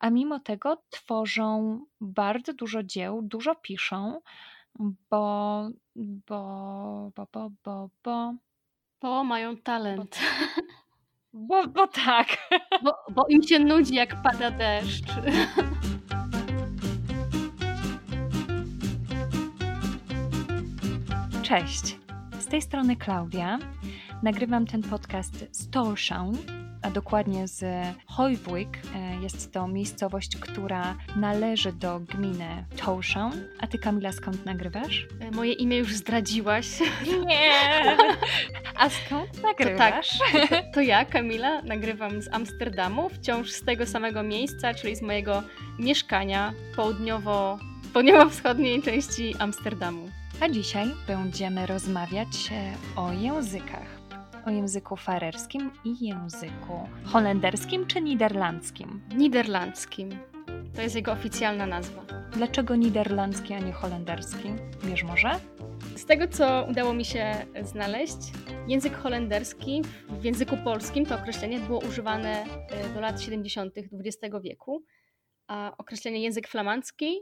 a 0.00 0.10
mimo 0.10 0.40
tego 0.40 0.82
tworzą 0.90 1.80
bardzo 2.00 2.52
dużo 2.52 2.82
dzieł, 2.82 3.22
dużo 3.22 3.54
piszą, 3.54 4.20
bo, 5.10 5.68
bo, 5.96 7.10
bo, 7.16 7.26
bo, 7.32 7.50
bo, 7.64 7.90
bo, 8.04 8.34
Bo 9.00 9.24
mają 9.24 9.56
talent. 9.56 10.18
bo, 11.32 11.68
bo 11.68 11.86
tak. 11.86 12.26
Bo, 12.84 12.94
bo 13.10 13.26
im 13.28 13.42
się 13.42 13.58
nudzi, 13.58 13.94
jak 13.94 14.22
pada 14.22 14.50
deszcz. 14.50 15.06
Cześć, 21.42 21.98
z 22.40 22.46
tej 22.46 22.62
strony 22.62 22.96
Klaudia. 22.96 23.58
Nagrywam 24.22 24.66
ten 24.66 24.82
podcast 24.82 25.56
z 25.56 25.70
Torshavn, 25.70 26.36
a 26.82 26.90
dokładnie 26.90 27.48
z 27.48 27.64
Hojwik. 28.06 28.78
Jest 29.22 29.52
to 29.52 29.68
miejscowość, 29.68 30.36
która 30.36 30.96
należy 31.16 31.72
do 31.72 32.00
gminy 32.00 32.64
Torshavn. 32.76 33.40
A 33.60 33.66
ty, 33.66 33.78
Kamila, 33.78 34.12
skąd 34.12 34.46
nagrywasz? 34.46 35.06
Moje 35.32 35.52
imię 35.52 35.76
już 35.76 35.94
zdradziłaś. 35.94 36.66
Nie! 37.26 37.96
A 38.76 38.90
skąd 38.90 39.32
To 39.32 39.42
tak, 39.42 39.58
nagrywasz? 39.60 40.18
to 40.74 40.80
ja, 40.80 41.04
Kamila, 41.04 41.62
nagrywam 41.62 42.22
z 42.22 42.28
Amsterdamu, 42.32 43.08
wciąż 43.08 43.50
z 43.50 43.64
tego 43.64 43.86
samego 43.86 44.22
miejsca, 44.22 44.74
czyli 44.74 44.96
z 44.96 45.02
mojego 45.02 45.42
mieszkania 45.78 46.52
południowo, 46.76 47.58
południowo-wschodniej 47.92 48.82
części 48.82 49.34
Amsterdamu. 49.38 50.08
A 50.40 50.48
dzisiaj 50.48 50.86
będziemy 51.06 51.66
rozmawiać 51.66 52.28
e, 52.52 52.72
o 53.00 53.12
językach. 53.12 53.97
O 54.48 54.50
języku 54.50 54.96
farerskim 54.96 55.70
i 55.84 56.06
języku 56.06 56.88
holenderskim 57.04 57.86
czy 57.86 58.00
niderlandzkim. 58.00 59.00
Niderlandzkim. 59.16 60.10
To 60.74 60.82
jest 60.82 60.94
jego 60.94 61.12
oficjalna 61.12 61.66
nazwa. 61.66 62.02
Dlaczego 62.32 62.76
niderlandzki, 62.76 63.54
a 63.54 63.58
nie 63.58 63.72
holenderski? 63.72 64.48
Wiesz 64.82 65.04
może? 65.04 65.30
Z 65.96 66.04
tego, 66.04 66.28
co 66.28 66.66
udało 66.70 66.94
mi 66.94 67.04
się 67.04 67.46
znaleźć, 67.62 68.16
język 68.68 68.96
holenderski 68.96 69.82
w 70.08 70.24
języku 70.24 70.56
polskim 70.64 71.06
to 71.06 71.14
określenie 71.14 71.60
było 71.60 71.80
używane 71.80 72.44
e, 72.44 72.94
do 72.94 73.00
lat 73.00 73.22
70. 73.22 73.74
XX 73.78 74.36
wieku, 74.42 74.84
a 75.46 75.74
określenie 75.78 76.22
język 76.22 76.48
flamandzki 76.48 77.20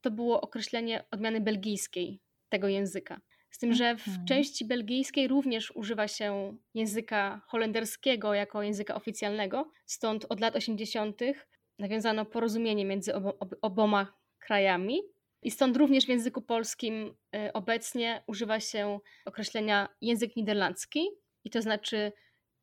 to 0.00 0.10
było 0.10 0.40
określenie 0.40 1.04
odmiany 1.10 1.40
belgijskiej 1.40 2.20
tego 2.48 2.68
języka. 2.68 3.20
Z 3.50 3.58
tym, 3.58 3.74
że 3.74 3.96
w 3.96 4.08
Mhm. 4.08 4.26
części 4.26 4.64
belgijskiej 4.64 5.28
również 5.28 5.70
używa 5.76 6.08
się 6.08 6.56
języka 6.74 7.40
holenderskiego 7.46 8.34
jako 8.34 8.62
języka 8.62 8.94
oficjalnego, 8.94 9.70
stąd 9.86 10.26
od 10.28 10.40
lat 10.40 10.56
80. 10.56 11.20
nawiązano 11.78 12.24
porozumienie 12.24 12.84
między 12.84 13.14
obo, 13.14 13.38
ob, 13.38 13.54
oboma 13.62 14.06
krajami. 14.38 15.00
I 15.42 15.50
stąd 15.50 15.76
również 15.76 16.06
w 16.06 16.08
języku 16.08 16.42
polskim 16.42 17.14
y, 17.36 17.52
obecnie 17.52 18.22
używa 18.26 18.60
się 18.60 18.98
określenia 19.24 19.88
język 20.00 20.36
niderlandzki, 20.36 21.08
i 21.44 21.50
to 21.50 21.62
znaczy 21.62 22.12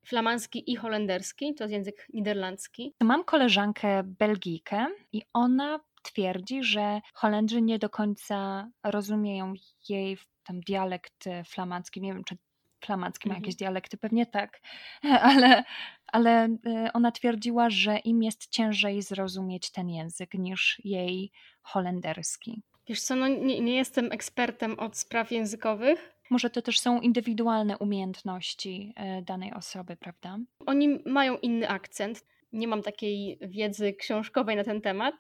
flamandzki 0.06 0.72
i 0.72 0.76
holenderski, 0.76 1.56
to 1.56 1.64
jest 1.64 1.74
język 1.74 2.08
niderlandzki. 2.14 2.94
Mam 3.02 3.24
koleżankę 3.24 4.04
Belgijkę 4.04 4.88
i 5.12 5.22
ona 5.34 5.80
twierdzi, 6.04 6.64
że 6.64 7.02
Holendrzy 7.14 7.62
nie 7.62 7.80
do 7.80 7.90
końca 7.90 8.70
rozumieją 8.84 9.54
jej 9.90 10.18
tam 10.46 10.60
dialekt 10.62 11.28
e, 11.28 11.44
flamandzki. 11.44 12.02
Nie 12.02 12.14
wiem, 12.14 12.24
czy 12.24 12.38
flamandzki 12.86 13.28
ma 13.30 13.34
Mhm. 13.34 13.44
jakieś 13.44 13.56
dialekty, 13.56 13.98
pewnie 13.98 14.26
tak, 14.26 14.62
ale, 15.32 15.64
ale 16.08 16.44
e, 16.66 16.90
ona 16.94 17.12
twierdziła, 17.12 17.70
że 17.70 17.98
im 17.98 18.24
jest 18.24 18.48
ciężej 18.50 19.02
zrozumieć 19.02 19.72
ten 19.72 19.90
język 19.90 20.34
niż 20.34 20.82
jej 20.84 21.32
holenderski. 21.62 22.62
Wiesz 22.88 23.02
co, 23.02 23.16
no 23.16 23.28
nie, 23.28 23.62
nie 23.62 23.76
jestem 23.76 24.12
ekspertem 24.12 24.80
od 24.80 24.98
spraw 24.98 25.32
językowych. 25.32 26.12
Może 26.30 26.50
to 26.50 26.62
też 26.62 26.80
są 26.80 27.02
indywidualne 27.02 27.78
umiejętności 27.78 28.94
e, 28.96 29.22
danej 29.22 29.54
osoby, 29.54 29.96
prawda? 29.98 30.38
Oni 30.66 31.00
mają 31.06 31.38
inny 31.38 31.70
akcent. 31.70 32.26
Nie 32.54 32.68
mam 32.68 32.82
takiej 32.82 33.38
wiedzy 33.42 33.94
książkowej 33.94 34.56
na 34.56 34.64
ten 34.64 34.82
temat, 34.82 35.16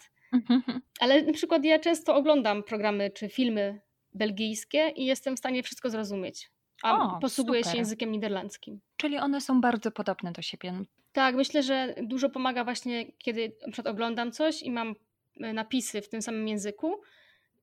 ale 1.00 1.22
na 1.24 1.34
przykład 1.34 1.66
ja 1.66 1.80
często 1.80 2.16
oglądam 2.16 2.64
programy 2.64 3.10
czy 3.12 3.30
filmy 3.30 3.82
belgijskie 4.16 4.90
i 4.96 5.06
jestem 5.06 5.36
w 5.36 5.40
stanie 5.40 5.64
wszystko 5.64 5.90
zrozumieć. 5.90 6.50
A 6.84 7.16
O, 7.16 7.20
posługuję 7.20 7.60
się 7.60 7.64
super. 7.64 7.78
językiem 7.78 8.12
niderlandzkim. 8.12 8.80
Czyli 8.98 9.18
one 9.18 9.42
są 9.42 9.62
bardzo 9.62 9.92
podobne 9.92 10.32
do 10.32 10.42
siebie. 10.42 10.74
Tak, 11.14 11.36
myślę, 11.36 11.64
że 11.64 11.96
dużo 12.04 12.30
pomaga 12.30 12.64
właśnie, 12.64 13.12
kiedy 13.12 13.56
na 13.78 13.92
oglądam 13.92 14.32
coś 14.32 14.64
i 14.64 14.72
mam 14.72 14.96
e, 15.42 15.54
napisy 15.54 16.02
w 16.02 16.10
tym 16.10 16.22
samym 16.22 16.48
języku. 16.48 17.02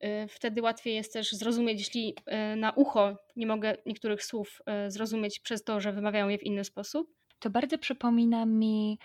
E, 0.01 0.29
Wtedy 0.29 0.63
łatwiej 0.63 0.95
jest 0.95 1.13
też 1.13 1.33
zrozumieć, 1.33 1.79
jeśli 1.79 2.15
e, 2.27 2.57
na 2.57 2.71
ucho 2.73 3.17
nie 3.37 3.47
mogę 3.47 3.77
niektórych 3.87 4.25
słów 4.25 4.63
zrozumieć 4.89 5.41
przez 5.41 5.65
to, 5.65 5.81
że 5.81 5.93
wymawiają 5.93 6.29
je 6.29 6.39
w 6.39 6.43
inny 6.43 6.65
sposób. 6.65 7.15
To 7.39 7.51
bardzo 7.51 7.79
przypomina 7.79 8.47
mi 8.47 8.99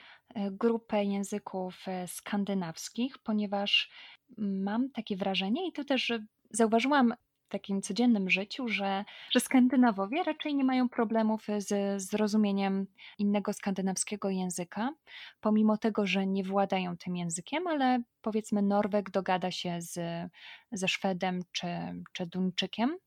grupę 0.52 1.04
języków 1.04 1.86
skandynawskich, 2.08 3.18
ponieważ 3.18 3.90
mam 4.38 4.90
takie 4.92 5.16
wrażenie 5.16 5.68
i 5.68 5.72
to 5.72 5.84
też 5.84 6.06
że 6.06 6.20
zauważyłam 6.52 7.14
takim 7.48 7.82
codziennym 7.82 8.30
życiu, 8.30 8.68
że, 8.68 9.06
że 9.32 9.40
Skandynawowie 9.40 10.24
raczej 10.24 10.56
nie 10.56 10.64
mają 10.64 10.90
problemów 10.90 11.48
z 11.58 12.02
zrozumieniem 12.02 12.88
innego 13.18 13.54
skandynawskiego 13.54 14.30
języka, 14.30 14.94
pomimo 15.42 15.78
tego, 15.78 16.08
że 16.08 16.28
nie 16.28 16.44
władają 16.44 16.98
tym 16.98 17.16
językiem, 17.16 17.68
ale 17.68 18.02
powiedzmy 18.22 18.62
Norweg 18.62 19.10
dogada 19.10 19.52
się 19.52 19.82
z, 19.82 20.00
ze 20.72 20.88
Szwedem 20.88 21.42
czy, 21.52 21.68
czy 22.14 22.26
Duńczykiem. 22.26 22.98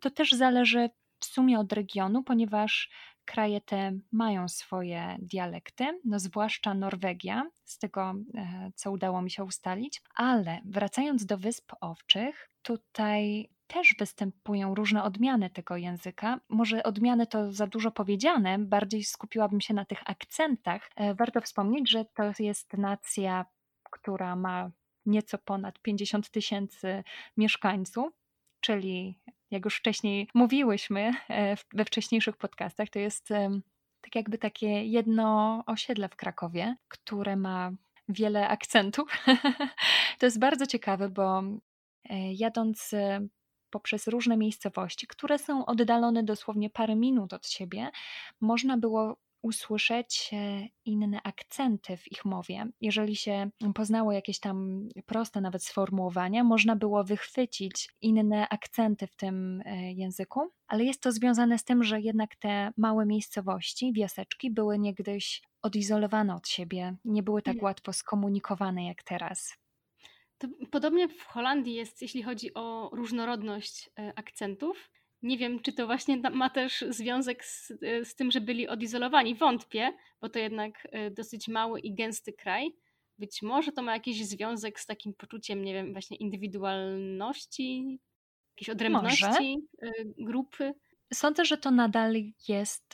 To 0.00 0.10
też 0.10 0.32
zależy 0.32 0.90
w 1.20 1.24
sumie 1.24 1.58
od 1.58 1.72
regionu, 1.72 2.22
ponieważ 2.22 2.90
kraje 3.24 3.60
te 3.60 3.92
mają 4.12 4.48
swoje 4.48 5.16
dialekty, 5.18 6.00
no 6.04 6.18
zwłaszcza 6.18 6.74
Norwegia, 6.74 7.50
z 7.64 7.78
tego 7.78 8.14
e, 8.34 8.70
co 8.74 8.90
udało 8.90 9.22
mi 9.22 9.30
się 9.30 9.44
ustalić. 9.44 10.02
Ale 10.14 10.60
wracając 10.64 11.26
do 11.26 11.38
Wysp 11.38 11.72
Owczych, 11.80 12.50
tutaj 12.68 13.48
też 13.66 13.94
występują 13.98 14.74
różne 14.74 15.02
odmiany 15.02 15.50
tego 15.50 15.76
języka. 15.76 16.40
Może 16.48 16.82
odmiany 16.82 17.26
to 17.26 17.52
za 17.52 17.66
dużo 17.66 17.90
powiedziane, 17.90 18.58
bardziej 18.58 19.04
skupiłabym 19.04 19.60
się 19.60 19.74
na 19.74 19.84
tych 19.84 20.10
akcentach. 20.10 20.90
E, 20.96 21.14
Warto 21.14 21.40
wspomnieć, 21.40 21.90
że 21.90 22.04
to 22.04 22.32
jest 22.38 22.72
nacja, 22.72 23.46
która 23.90 24.36
ma 24.36 24.70
nieco 25.06 25.38
ponad 25.38 25.78
50 25.78 26.30
tysięcy 26.30 27.04
mieszkańców, 27.36 28.12
czyli 28.60 29.18
jak 29.50 29.64
już 29.64 29.76
wcześniej 29.76 30.28
mówiłyśmy 30.34 31.12
e, 31.30 31.56
we 31.74 31.84
wcześniejszych 31.84 32.36
podcastach, 32.36 32.88
to 32.88 32.98
jest 32.98 33.28
tak 34.00 34.14
jakby 34.14 34.38
takie 34.38 34.84
jedno 34.84 35.62
osiedle 35.66 36.08
w 36.08 36.16
Krakowie, 36.16 36.76
które 36.88 37.36
ma 37.36 37.70
wiele 38.08 38.48
akcentów. 38.48 39.12
to 40.18 40.26
jest 40.26 40.38
bardzo 40.38 40.66
ciekawe, 40.66 41.08
bo 41.08 41.42
jadąc 42.34 42.94
e, 42.94 43.28
poprzez 43.70 44.08
różne 44.08 44.36
miejscowości, 44.36 45.06
które 45.06 45.38
są 45.38 45.66
oddalone 45.66 46.22
dosłownie 46.22 46.70
parę 46.70 46.96
minut 46.96 47.32
od 47.32 47.48
siebie, 47.48 47.90
można 48.40 48.78
było 48.78 49.16
usłyszeć 49.42 50.30
e, 50.32 50.66
inne 50.84 51.22
akcenty 51.22 51.96
w 51.96 52.12
ich 52.12 52.24
mowie. 52.24 52.66
Jeżeli 52.80 53.16
się 53.16 53.50
poznało 53.74 54.12
jakieś 54.12 54.40
tam 54.40 54.88
proste 55.06 55.40
nawet 55.40 55.64
sformułowania, 55.64 56.44
można 56.44 56.76
było 56.76 57.04
wychwycić 57.04 57.88
inne 58.00 58.48
akcenty 58.48 59.06
w 59.06 59.16
tym 59.16 59.62
e, 59.64 59.92
języku, 59.92 60.40
ale 60.66 60.84
jest 60.84 61.02
to 61.02 61.12
związane 61.12 61.58
z 61.58 61.64
tym, 61.64 61.84
że 61.84 62.00
jednak 62.00 62.36
te 62.36 62.72
małe 62.76 63.06
miejscowości, 63.06 63.92
wioseczki 63.92 64.50
były 64.50 64.78
niegdyś 64.78 65.42
odizolowane 65.62 66.34
od 66.34 66.48
siebie, 66.48 66.96
nie 67.04 67.22
były 67.22 67.42
tak 67.42 67.54
Mhm. 67.54 67.64
łatwo 67.64 67.92
skomunikowane 67.92 68.84
jak 68.84 69.02
teraz. 69.02 69.56
To 70.38 70.48
podobnie 70.70 71.08
w 71.08 71.22
Holandii 71.22 71.74
jest, 71.74 72.02
jeśli 72.02 72.22
chodzi 72.22 72.54
o 72.54 72.90
różnorodność 72.92 73.90
e, 73.98 74.12
akcentów. 74.16 74.90
Nie 75.22 75.38
wiem, 75.38 75.60
czy 75.60 75.72
to 75.72 75.86
właśnie 75.86 76.16
ma 76.16 76.50
też 76.50 76.84
związek 76.88 77.44
z, 77.44 77.72
e, 77.82 78.04
z 78.04 78.14
tym, 78.14 78.30
że 78.30 78.40
byli 78.40 78.68
odizolowani. 78.68 79.34
Wątpię, 79.34 79.92
bo 80.20 80.28
to 80.28 80.38
jednak 80.38 80.88
e, 80.92 81.10
dosyć 81.10 81.48
mały 81.48 81.80
i 81.80 81.94
gęsty 81.94 82.32
kraj. 82.32 82.76
Być 83.18 83.42
może 83.42 83.72
to 83.72 83.82
ma 83.82 83.92
jakiś 83.92 84.26
związek 84.26 84.80
z 84.80 84.86
takim 84.86 85.14
poczuciem, 85.14 85.64
nie 85.64 85.74
wiem, 85.74 85.92
właśnie 85.92 86.16
indywidualności, 86.16 88.00
jakiejś 88.56 88.70
odrębności 88.70 89.58
e, 89.82 89.90
grupy. 90.18 90.74
Sądzę, 91.14 91.44
że 91.44 91.58
to 91.58 91.70
nadal 91.70 92.14
jest 92.48 92.92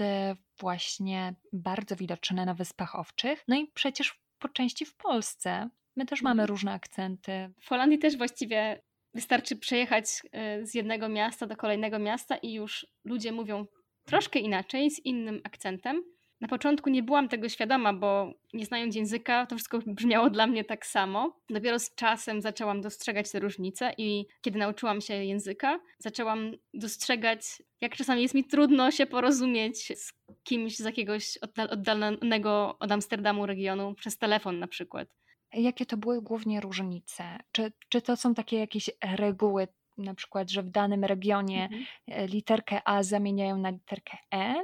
właśnie 0.58 1.34
bardzo 1.52 1.96
widoczne 1.96 2.46
na 2.46 2.54
Wyspach 2.54 2.94
Owczych. 2.94 3.44
No 3.48 3.56
i 3.56 3.66
przecież 3.74 4.20
po 4.38 4.48
części 4.48 4.84
w 4.84 4.96
Polsce. 4.96 5.70
My 5.96 6.06
też 6.06 6.22
mamy 6.22 6.42
Mhm. 6.42 6.48
różne 6.48 6.72
akcenty. 6.72 7.50
W 7.60 7.68
Holandii 7.68 7.98
też 7.98 8.16
właściwie 8.16 8.82
wystarczy 9.14 9.56
przejechać 9.56 10.06
e, 10.32 10.66
z 10.66 10.74
jednego 10.74 11.08
miasta 11.08 11.46
do 11.46 11.56
kolejnego 11.56 11.98
miasta 11.98 12.36
i 12.36 12.52
już 12.52 12.86
ludzie 13.04 13.32
mówią 13.32 13.66
troszkę 14.04 14.38
inaczej, 14.38 14.90
z 14.90 14.98
innym 15.04 15.40
akcentem. 15.44 16.02
Na 16.40 16.48
początku 16.48 16.90
nie 16.90 17.02
byłam 17.02 17.28
tego 17.28 17.48
świadoma, 17.48 17.92
bo 17.92 18.32
nie 18.54 18.66
znając 18.66 18.96
języka, 18.96 19.46
to 19.46 19.56
wszystko 19.56 19.78
brzmiało 19.86 20.30
dla 20.30 20.46
mnie 20.46 20.64
tak 20.64 20.86
samo. 20.86 21.40
Dopiero 21.50 21.78
z 21.78 21.94
czasem 21.94 22.42
zaczęłam 22.42 22.80
dostrzegać 22.80 23.30
te 23.30 23.40
różnice 23.40 23.92
i 23.98 24.26
kiedy 24.40 24.58
nauczyłam 24.58 25.00
się 25.00 25.14
języka, 25.14 25.80
zaczęłam 25.98 26.52
dostrzegać, 26.74 27.62
jak 27.80 27.96
czasami 27.96 28.22
jest 28.22 28.34
mi 28.34 28.44
trudno 28.44 28.90
się 28.90 29.06
porozumieć 29.06 29.98
z 29.98 30.12
kimś 30.42 30.76
z 30.76 30.84
jakiegoś 30.84 31.38
oddalonego 31.70 32.76
od 32.80 32.92
Amsterdamu 32.92 33.46
regionu 33.46 33.94
przez 33.94 34.18
telefon 34.18 34.58
na 34.58 34.66
przykład. 34.66 35.08
Jakie 35.54 35.86
to 35.86 35.96
były 35.96 36.22
głównie 36.22 36.60
różnice? 36.60 37.24
Czy, 37.52 37.72
czy 37.88 38.02
to 38.02 38.16
są 38.16 38.34
takie 38.34 38.58
jakieś 38.58 38.90
reguły 39.02 39.68
na 39.98 40.14
przykład, 40.14 40.50
że 40.50 40.62
w 40.62 40.70
danym 40.70 41.04
regionie 41.04 41.62
mhm. 41.64 41.84
E, 42.06 42.26
literkę 42.26 42.80
A 42.84 43.02
zamieniają 43.02 43.56
na 43.56 43.70
literkę 43.70 44.16
E? 44.34 44.54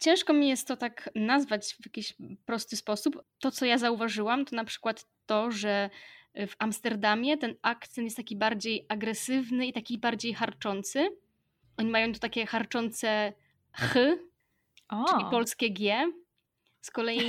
Ciężko 0.00 0.32
mi 0.32 0.48
jest 0.48 0.68
to 0.68 0.76
tak 0.76 1.10
nazwać 1.14 1.74
w 1.74 1.86
jakiś 1.86 2.14
prosty 2.44 2.76
sposób. 2.76 3.22
To, 3.38 3.50
co 3.50 3.66
ja 3.66 3.78
zauważyłam, 3.78 4.44
to 4.44 4.56
na 4.56 4.64
przykład 4.64 5.06
to, 5.26 5.50
że 5.50 5.90
w 6.36 6.52
Amsterdamie 6.58 7.38
ten 7.38 7.54
akcent 7.62 8.04
jest 8.04 8.16
taki 8.16 8.36
bardziej 8.36 8.86
agresywny 8.88 9.66
i 9.66 9.72
taki 9.72 9.98
bardziej 9.98 10.34
harczący. 10.34 11.08
Oni 11.76 11.90
mają 11.90 12.12
to 12.12 12.18
takie 12.18 12.46
harczące 12.46 13.32
ch, 13.72 13.96
o. 14.88 15.04
czyli 15.04 15.24
polskie 15.30 15.70
G. 15.70 16.12
Z 16.86 16.90
kolei, 16.90 17.20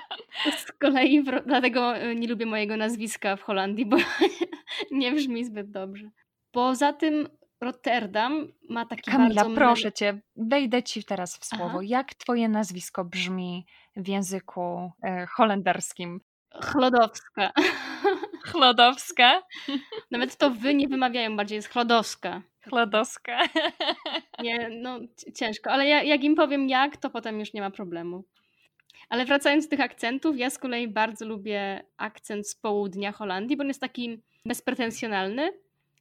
z 0.66 0.72
kolei 0.72 1.24
dlatego 1.46 1.96
e, 1.96 2.14
nie 2.14 2.28
lubię 2.28 2.46
mojego 2.46 2.76
nazwiska 2.76 3.36
w 3.36 3.42
Holandii, 3.42 3.86
bo 3.86 3.96
nie 4.90 5.12
brzmi 5.12 5.44
zbyt 5.44 5.70
dobrze. 5.70 6.10
Poza 6.50 6.92
tym 6.92 7.28
Rotterdam 7.60 8.52
ma 8.68 8.86
taki 8.86 9.10
Kamila, 9.10 9.42
bardzo... 9.42 9.56
proszę 9.56 9.92
cię, 9.92 10.20
wejdę 10.36 10.82
ci 10.82 11.04
teraz 11.04 11.38
w 11.38 11.44
słowo. 11.44 11.64
Aha. 11.64 11.78
Jak 11.82 12.14
twoje 12.14 12.48
nazwisko 12.48 13.04
brzmi 13.04 13.66
w 13.96 14.08
języku 14.08 14.92
e, 15.02 15.26
holenderskim? 15.26 16.20
Chlodowska. 16.62 17.52
Chlodowska? 18.50 19.42
Nawet 20.10 20.36
to 20.36 20.50
wy 20.50 20.74
nie 20.74 20.88
wymawiają, 20.88 21.36
bardziej 21.36 21.56
jest 21.56 21.68
chlodowska. 21.68 22.42
Chlodowska. 22.68 23.38
Nie, 24.42 24.68
no 24.82 24.98
ciężko, 25.34 25.70
ale 25.70 25.86
ja, 25.86 26.02
jak 26.02 26.24
im 26.24 26.34
powiem 26.34 26.68
jak, 26.68 26.96
to 26.96 27.10
potem 27.10 27.40
już 27.40 27.52
nie 27.52 27.60
ma 27.60 27.70
problemu. 27.70 28.24
Ale 29.08 29.24
wracając 29.24 29.64
do 29.64 29.70
tych 29.70 29.80
akcentów, 29.80 30.38
ja 30.38 30.50
z 30.50 30.58
kolei 30.58 30.88
bardzo 30.88 31.26
lubię 31.26 31.84
akcent 31.96 32.48
z 32.48 32.54
południa 32.54 33.12
Holandii, 33.12 33.56
bo 33.56 33.62
on 33.62 33.68
jest 33.68 33.80
taki 33.80 34.22
bezpretensjonalny 34.44 35.52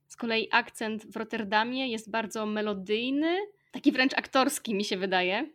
z 0.08 0.16
kolei 0.16 0.48
akcent 0.52 1.06
w 1.12 1.16
Rotterdamie 1.16 1.88
jest 1.88 2.12
bardzo 2.12 2.46
melodyjny, 2.46 3.38
taki 3.72 3.92
wręcz 3.92 4.14
aktorski 4.14 4.76
mi 4.76 4.86
się 4.86 4.98
wydaje, 4.98 5.50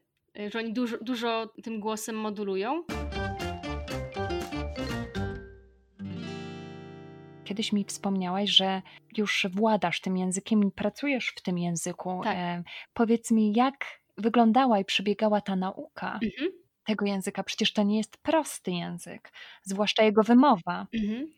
że 0.52 0.58
oni 0.58 0.72
dużo, 0.72 0.96
dużo 1.00 1.52
tym 1.62 1.80
głosem 1.80 2.16
modulują. 2.16 2.84
Kiedyś 7.44 7.72
mi 7.72 7.84
wspomniałaś, 7.84 8.50
że 8.50 8.82
już 9.16 9.46
władasz 9.50 10.00
tym 10.00 10.16
językiem 10.16 10.64
i 10.64 10.70
pracujesz 10.70 11.28
w 11.28 11.42
tym 11.42 11.58
języku. 11.58 12.20
Tak. 12.24 12.36
E, 12.36 12.62
powiedz 12.94 13.30
mi, 13.30 13.52
jak 13.52 14.02
wyglądała 14.18 14.78
i 14.78 14.84
przebiegała 14.84 15.40
ta 15.40 15.56
nauka 15.56 16.18
mhm. 16.22 16.61
Tego 16.84 17.06
języka? 17.06 17.42
Przecież 17.42 17.72
to 17.72 17.82
nie 17.82 17.96
jest 17.96 18.16
prosty 18.16 18.70
język, 18.70 19.32
zwłaszcza 19.62 20.02
jego 20.02 20.22
wymowa. 20.22 20.86
Mhm. 20.94 21.32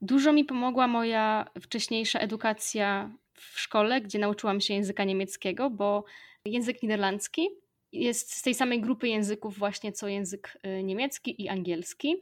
Dużo 0.00 0.32
mi 0.32 0.44
pomogła 0.44 0.86
moja 0.86 1.46
wcześniejsza 1.62 2.18
edukacja 2.18 3.10
w 3.34 3.60
szkole, 3.60 4.00
gdzie 4.00 4.18
nauczyłam 4.18 4.60
się 4.60 4.74
języka 4.74 5.04
niemieckiego, 5.04 5.70
bo 5.70 6.04
język 6.44 6.82
niderlandzki 6.82 7.48
jest 7.92 8.32
z 8.34 8.42
tej 8.42 8.54
samej 8.54 8.80
grupy 8.80 9.08
języków 9.08 9.58
właśnie 9.58 9.92
co 9.92 10.08
język 10.08 10.58
y, 10.66 10.82
niemiecki 10.82 11.42
i 11.42 11.48
angielski. 11.48 12.16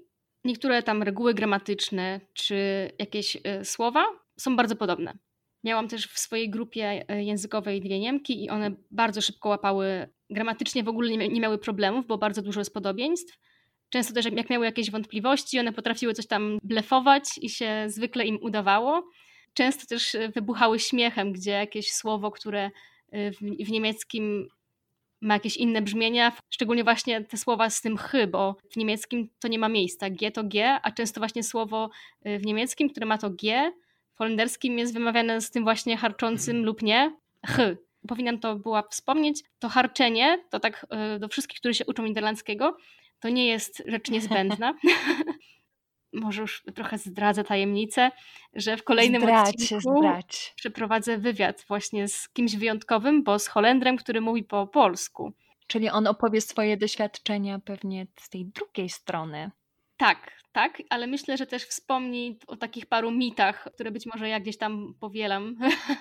Niektóre 0.45 0.83
tam 0.83 1.03
reguły 1.03 1.35
gramatyczne 1.35 2.21
czy 2.33 2.91
jakieś 2.99 3.37
y, 3.37 3.65
słowa 3.65 4.07
są 4.37 4.57
bardzo 4.57 4.77
podobne. 4.77 5.19
Miałam 5.65 5.89
też 5.89 6.07
w 6.07 6.19
swojej 6.19 6.51
grupie 6.51 7.05
y, 7.13 7.23
językowej 7.23 7.81
dwie 7.81 8.01
Niemki 8.01 8.45
i 8.45 8.51
one 8.51 8.71
bardzo 8.91 9.21
szybko 9.21 9.49
łapały, 9.49 10.09
gramatycznie 10.31 10.85
w 10.85 10.89
ogóle 10.89 11.11
nie 11.17 11.41
miały 11.41 11.59
problemów, 11.59 12.07
bo 12.07 12.19
bardzo 12.19 12.43
dużo 12.43 12.61
jest 12.61 12.75
podobieństw. 12.75 13.39
Często 13.91 14.15
też 14.15 14.27
jak 14.33 14.51
miały 14.51 14.65
jakieś 14.65 14.91
wątpliwości, 14.91 15.59
one 15.59 15.73
potrafiły 15.73 16.15
coś 16.15 16.27
tam 16.27 16.59
blefować 16.63 17.25
i 17.43 17.49
się 17.49 17.85
zwykle 17.87 18.27
im 18.27 18.39
udawało. 18.43 19.09
Często 19.55 19.87
też 19.87 20.15
e, 20.15 20.29
wybuchały 20.29 20.79
śmiechem, 20.79 21.33
gdzie 21.33 21.51
jakieś 21.51 21.93
słowo, 21.93 22.31
które 22.31 22.71
e, 23.13 23.31
w, 23.65 23.71
niemieckim 23.71 24.49
ma 25.21 25.35
jakieś 25.35 25.57
inne 25.57 25.83
brzmienia, 25.83 26.33
szczególnie 26.51 26.85
właśnie 26.85 27.25
te 27.25 27.37
słowa 27.37 27.71
z 27.71 27.81
tym 27.81 27.97
chy, 27.97 28.27
bo 28.27 28.57
w 28.73 28.77
niemieckim 28.77 29.29
to 29.41 29.49
nie 29.49 29.59
ma 29.59 29.69
miejsca. 29.69 30.11
G 30.11 30.31
to 30.31 30.45
G, 30.45 30.81
a 30.83 30.93
często 30.93 31.21
właśnie 31.21 31.43
słowo 31.43 31.91
e, 32.23 32.39
w 32.39 32.47
niemieckim, 32.47 32.91
które 32.91 33.07
ma 33.07 33.19
to 33.19 33.31
G, 33.31 33.73
holenderskim 34.21 34.79
jest 34.79 34.95
wymawiane 34.95 35.41
z 35.41 35.51
tym 35.51 35.65
właśnie 35.65 35.97
harczącym 35.97 36.65
lub 36.65 36.83
nie 36.83 37.17
ch. 37.47 37.57
Powinnam 38.09 38.39
to 38.39 38.57
była 38.57 38.83
wspomnieć. 38.83 39.43
To 39.59 39.69
harczenie, 39.69 40.45
to 40.51 40.61
tak 40.61 40.87
do 41.19 41.29
wszystkich, 41.29 41.59
którzy 41.61 41.75
się 41.75 41.87
uczą 41.87 42.05
niderlandzkiego, 42.05 42.77
to 43.21 43.29
nie 43.29 43.47
jest 43.47 43.83
rzecz 43.87 44.11
niezbędna. 44.11 44.75
Może 46.13 46.41
już 46.41 46.63
trochę 46.75 46.99
zdradzę 46.99 47.45
tajemnicę, 47.45 48.11
że 48.55 48.77
w 48.77 48.85
kolejnym 48.85 49.23
zdrać, 49.23 49.49
odcinku 49.49 49.99
zdrać. 49.99 50.53
przeprowadzę 50.57 51.19
wywiad 51.19 51.65
właśnie 51.69 52.09
z 52.09 52.29
kimś 52.29 52.57
wyjątkowym, 52.57 53.23
bo 53.23 53.39
z 53.39 53.47
Holendrem, 53.47 53.97
który 53.97 54.21
mówi 54.21 54.45
po 54.45 54.67
polsku. 54.67 55.33
Czyli 55.67 55.89
on 55.89 56.07
opowie 56.07 56.41
swoje 56.41 56.77
doświadczenia 56.77 57.59
pewnie 57.59 58.07
z 58.17 58.29
tej 58.29 58.47
drugiej 58.47 58.89
strony. 58.89 59.51
Tak, 60.01 60.33
tak, 60.53 60.79
ale 60.91 61.07
myślę, 61.07 61.37
że 61.37 61.47
też 61.47 61.65
wspomni 61.65 62.39
o 62.47 62.57
takich 62.57 62.87
paru 62.87 63.11
mitach, 63.11 63.69
które 63.75 63.91
być 63.91 64.07
może 64.07 64.29
ja 64.29 64.41
gdzieś 64.41 64.59
tam 64.59 64.95
powielam, 65.01 65.57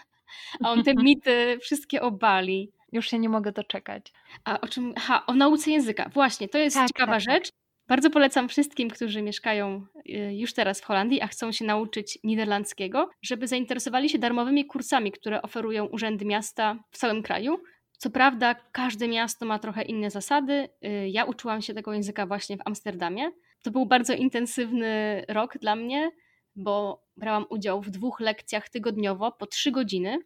a 0.63 0.71
on 0.71 0.83
te 0.83 0.93
mity 0.93 1.57
wszystkie 1.61 2.01
obali. 2.01 2.71
Już 2.91 3.09
się 3.09 3.19
nie 3.19 3.29
mogę 3.29 3.51
doczekać. 3.51 4.13
A 4.43 4.61
o 4.61 4.67
czym? 4.67 4.93
Aha, 4.97 5.23
o 5.27 5.33
nauce 5.33 5.71
języka. 5.71 6.09
Właśnie, 6.13 6.47
to 6.47 6.57
jest 6.57 6.75
tak, 6.75 6.87
ciekawa 6.87 7.13
tak, 7.13 7.25
tak. 7.25 7.35
rzecz. 7.35 7.49
Bardzo 7.87 8.09
polecam 8.09 8.49
wszystkim, 8.49 8.89
którzy 8.89 9.21
mieszkają 9.21 9.85
y, 10.09 10.35
już 10.35 10.53
teraz 10.53 10.81
w 10.81 10.85
Holandii, 10.85 11.21
a 11.21 11.27
chcą 11.27 11.51
się 11.51 11.65
nauczyć 11.65 12.19
niderlandzkiego, 12.23 13.09
żeby 13.21 13.47
zainteresowali 13.47 14.09
się 14.09 14.19
darmowymi 14.19 14.65
kursami, 14.65 15.11
które 15.11 15.41
oferują 15.41 15.85
urzędy 15.85 16.25
miasta 16.25 16.83
w 16.91 16.97
całym 16.97 17.23
kraju. 17.23 17.59
Co 17.97 18.09
prawda, 18.09 18.55
każde 18.71 19.07
miasto 19.07 19.45
ma 19.45 19.59
trochę 19.59 19.81
inne 19.81 20.09
zasady. 20.09 20.69
Y, 20.85 21.09
ja 21.09 21.25
uczyłam 21.25 21.61
się 21.61 21.73
tego 21.73 21.93
języka 21.93 22.25
właśnie 22.25 22.57
w 22.57 22.61
Amsterdamie. 22.65 23.31
To 23.63 23.71
był 23.71 23.85
bardzo 23.85 24.13
intensywny 24.13 25.23
rok 25.27 25.57
dla 25.57 25.75
mnie, 25.75 26.11
bo 26.55 27.03
brałam 27.17 27.45
udział 27.49 27.81
w 27.81 27.89
dwóch 27.89 28.19
lekcjach 28.19 28.69
tygodniowo 28.69 29.31
po 29.31 29.45
trzy 29.45 29.71
godziny. 29.71 30.17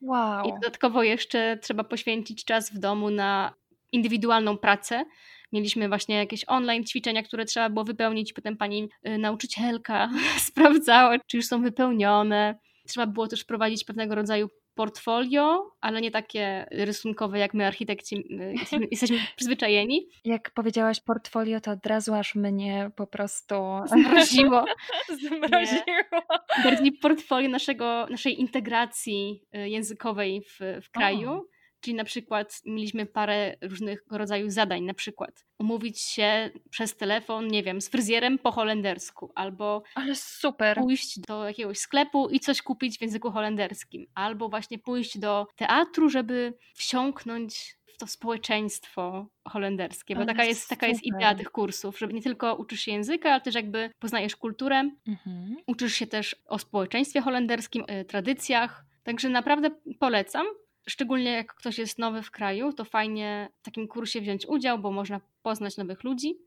Wow. 0.00 0.44
I 0.44 0.52
dodatkowo 0.52 1.02
jeszcze 1.02 1.58
trzeba 1.62 1.84
poświęcić 1.84 2.44
czas 2.44 2.70
w 2.70 2.78
domu 2.78 3.10
na 3.10 3.54
indywidualną 3.92 4.58
pracę. 4.58 5.04
Mieliśmy 5.52 5.88
właśnie 5.88 6.16
jakieś 6.16 6.44
online 6.46 6.84
ćwiczenia, 6.84 7.22
które 7.22 7.44
trzeba 7.44 7.70
było 7.70 7.84
wypełnić. 7.84 8.32
Potem 8.32 8.56
pani 8.56 8.88
y, 9.08 9.18
nauczycielka 9.18 10.10
sprawdzała, 10.48 11.18
czy 11.26 11.36
już 11.36 11.46
są 11.46 11.62
wypełnione. 11.62 12.58
Trzeba 12.86 13.06
było 13.06 13.28
też 13.28 13.44
prowadzić 13.44 13.84
pewnego 13.84 14.14
rodzaju 14.14 14.48
portfolio, 14.78 15.70
ale 15.80 16.00
nie 16.00 16.10
takie 16.10 16.66
rysunkowe, 16.70 17.38
jak 17.38 17.54
my 17.54 17.66
architekci 17.66 18.24
jesteśmy 18.90 19.18
przyzwyczajeni. 19.36 20.08
Jak 20.24 20.50
powiedziałaś 20.50 21.00
portfolio, 21.00 21.60
to 21.60 21.70
od 21.70 21.86
razu 21.86 22.14
aż 22.14 22.34
mnie 22.34 22.90
po 22.96 23.06
prostu 23.06 23.54
zmroziło. 23.92 24.64
zmroziło. 25.08 26.20
Bardziej 26.64 26.92
portfolio 26.92 27.48
naszego, 27.48 28.06
naszej 28.10 28.40
integracji 28.40 29.42
y, 29.56 29.68
językowej 29.68 30.42
w, 30.42 30.58
w 30.82 30.90
kraju. 30.90 31.30
O 31.32 31.57
Czyli 31.80 31.94
na 31.94 32.04
przykład 32.04 32.60
mieliśmy 32.64 33.06
parę 33.06 33.56
różnego 33.60 34.18
rodzaju 34.18 34.50
zadań, 34.50 34.82
na 34.82 34.94
przykład 34.94 35.44
umówić 35.58 36.00
się 36.00 36.50
przez 36.70 36.96
telefon, 36.96 37.48
nie 37.48 37.62
wiem, 37.62 37.80
z 37.80 37.88
fryzjerem 37.88 38.38
po 38.38 38.52
holendersku, 38.52 39.32
albo 39.34 39.82
Ale 39.94 40.14
super. 40.14 40.78
pójść 40.78 41.20
do 41.20 41.44
jakiegoś 41.44 41.78
sklepu 41.78 42.28
i 42.28 42.40
coś 42.40 42.62
kupić 42.62 42.98
w 42.98 43.02
języku 43.02 43.30
holenderskim, 43.30 44.06
albo 44.14 44.48
właśnie 44.48 44.78
pójść 44.78 45.18
do 45.18 45.46
teatru, 45.56 46.08
żeby 46.08 46.54
wsiąknąć 46.74 47.78
w 47.86 47.96
to 47.96 48.06
społeczeństwo 48.06 49.26
holenderskie, 49.48 50.16
bo 50.16 50.26
taka 50.26 50.44
jest, 50.44 50.68
taka 50.68 50.86
jest 50.86 51.04
idea 51.04 51.34
tych 51.34 51.50
kursów, 51.50 51.98
żeby 51.98 52.12
nie 52.12 52.22
tylko 52.22 52.54
uczysz 52.54 52.80
się 52.80 52.92
języka, 52.92 53.30
ale 53.30 53.40
też 53.40 53.54
jakby 53.54 53.90
poznajesz 53.98 54.36
kulturę, 54.36 54.90
mhm. 55.08 55.56
uczysz 55.66 55.94
się 55.94 56.06
też 56.06 56.36
o 56.46 56.58
społeczeństwie 56.58 57.20
holenderskim, 57.20 57.84
tradycjach, 58.08 58.84
Także 59.08 59.28
naprawdę 59.28 59.70
polecam. 59.98 60.46
Szczególnie 60.88 61.30
jak 61.30 61.54
ktoś 61.54 61.78
jest 61.78 61.98
nowy 61.98 62.22
w 62.22 62.30
kraju, 62.30 62.72
to 62.72 62.84
fajnie 62.84 63.48
w 63.60 63.64
takim 63.64 63.88
kursie 63.88 64.20
wziąć 64.20 64.46
udział, 64.46 64.78
bo 64.78 64.90
można 64.90 65.20
poznać 65.42 65.76
nowych 65.76 66.04
ludzi. 66.04 66.38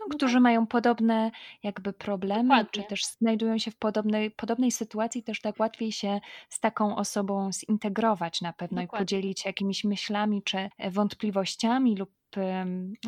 No, 0.00 0.06
którzy 0.06 0.40
mają 0.40 0.66
podobne 0.66 1.30
jakby 1.62 1.92
problemy, 1.92 2.42
Dokładnie. 2.42 2.70
czy 2.70 2.88
też 2.88 3.04
znajdują 3.04 3.58
się 3.58 3.70
w 3.70 3.76
podobnej, 3.76 4.30
podobnej 4.30 4.70
sytuacji, 4.70 5.22
też 5.22 5.40
tak 5.40 5.60
łatwiej 5.60 5.92
się 5.92 6.20
z 6.48 6.60
taką 6.60 6.96
osobą 6.96 7.52
zintegrować 7.52 8.40
na 8.40 8.52
pewno 8.52 8.82
Dokładnie. 8.82 8.98
i 8.98 9.04
podzielić 9.04 9.44
jakimiś 9.44 9.84
myślami 9.84 10.42
czy 10.42 10.68
wątpliwościami 10.90 11.96
lub 11.96 12.10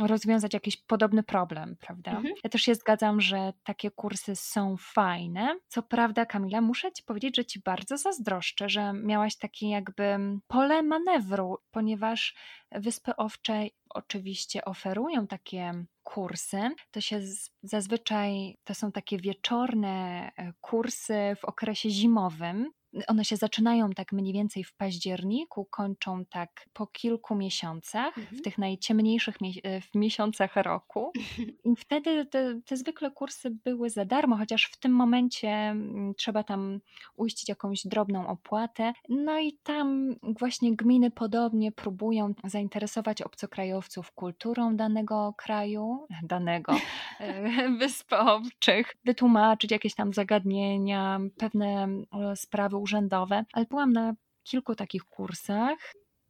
rozwiązać 0.00 0.54
jakiś 0.54 0.76
podobny 0.76 1.22
problem, 1.22 1.76
prawda? 1.80 2.10
Mhm. 2.10 2.34
Ja 2.44 2.50
też 2.50 2.62
się 2.62 2.74
zgadzam, 2.74 3.20
że 3.20 3.52
takie 3.64 3.90
kursy 3.90 4.36
są 4.36 4.76
fajne. 4.78 5.58
Co 5.68 5.82
prawda, 5.82 6.26
Kamila, 6.26 6.60
muszę 6.60 6.92
ci 6.92 7.02
powiedzieć, 7.02 7.36
że 7.36 7.44
ci 7.44 7.60
bardzo 7.60 7.98
zazdroszczę, 7.98 8.68
że 8.68 8.92
miałaś 8.92 9.36
takie 9.36 9.68
jakby 9.68 10.18
pole 10.46 10.82
manewru, 10.82 11.58
ponieważ 11.70 12.34
Wyspy 12.72 13.16
Owcze 13.16 13.66
oczywiście 13.90 14.64
oferują 14.64 15.26
takie 15.26 15.84
kursy. 16.02 16.70
To 16.90 17.00
się 17.00 17.20
zazwyczaj 17.62 18.56
to 18.64 18.74
są 18.74 18.92
takie 18.92 19.18
wieczorne 19.18 20.30
e, 20.36 20.52
kursy 20.60 21.36
w 21.40 21.44
okresie 21.44 21.90
zimowym. 21.90 22.70
One 23.06 23.24
się 23.24 23.36
zaczynają 23.36 23.90
tak 23.90 24.12
mniej 24.12 24.32
więcej 24.32 24.64
w 24.64 24.72
październiku, 24.72 25.64
kończą 25.64 26.24
tak 26.24 26.66
po 26.72 26.86
kilku 26.86 27.34
miesiącach, 27.34 28.18
mhm. 28.18 28.36
w 28.36 28.42
tych 28.42 28.58
najciemniejszych 28.58 29.36
e, 29.62 29.80
w 29.80 29.94
miesiącach 29.94 30.56
roku. 30.56 31.12
I 31.64 31.76
wtedy 31.76 32.26
te, 32.26 32.60
te, 32.66 32.76
zwykle 32.76 33.10
kursy 33.10 33.50
były 33.64 33.90
za 33.90 34.04
darmo, 34.04 34.36
chociaż 34.36 34.64
w 34.64 34.78
tym 34.78 34.92
momencie 34.92 35.48
mm, 35.48 36.14
trzeba 36.14 36.42
tam 36.42 36.80
uiścić 37.16 37.48
jakąś 37.48 37.86
drobną 37.86 38.26
opłatę. 38.28 38.92
No 39.08 39.38
i 39.38 39.52
tam 39.62 40.16
właśnie 40.22 40.76
gminy 40.76 41.10
podobnie 41.10 41.72
próbują 41.72 42.34
zainteresować 42.44 43.22
obcokrajowców 43.22 44.12
kulturą 44.12 44.76
danego 44.76 45.34
kraju, 45.36 46.06
danego, 46.22 46.74
e, 47.20 47.70
wysp 47.78 48.12
obczych, 48.12 48.96
wytłumaczyć 49.04 49.70
jakieś 49.70 49.94
tam 49.94 50.12
zagadnienia, 50.12 51.20
pewne 51.38 51.88
sprawy 52.34 52.76
urzędowe, 52.86 53.44
ale 53.52 53.66
byłam 53.66 53.92
na 53.92 54.14
kilku 54.44 54.74
takich 54.74 55.04
kursach. 55.04 55.78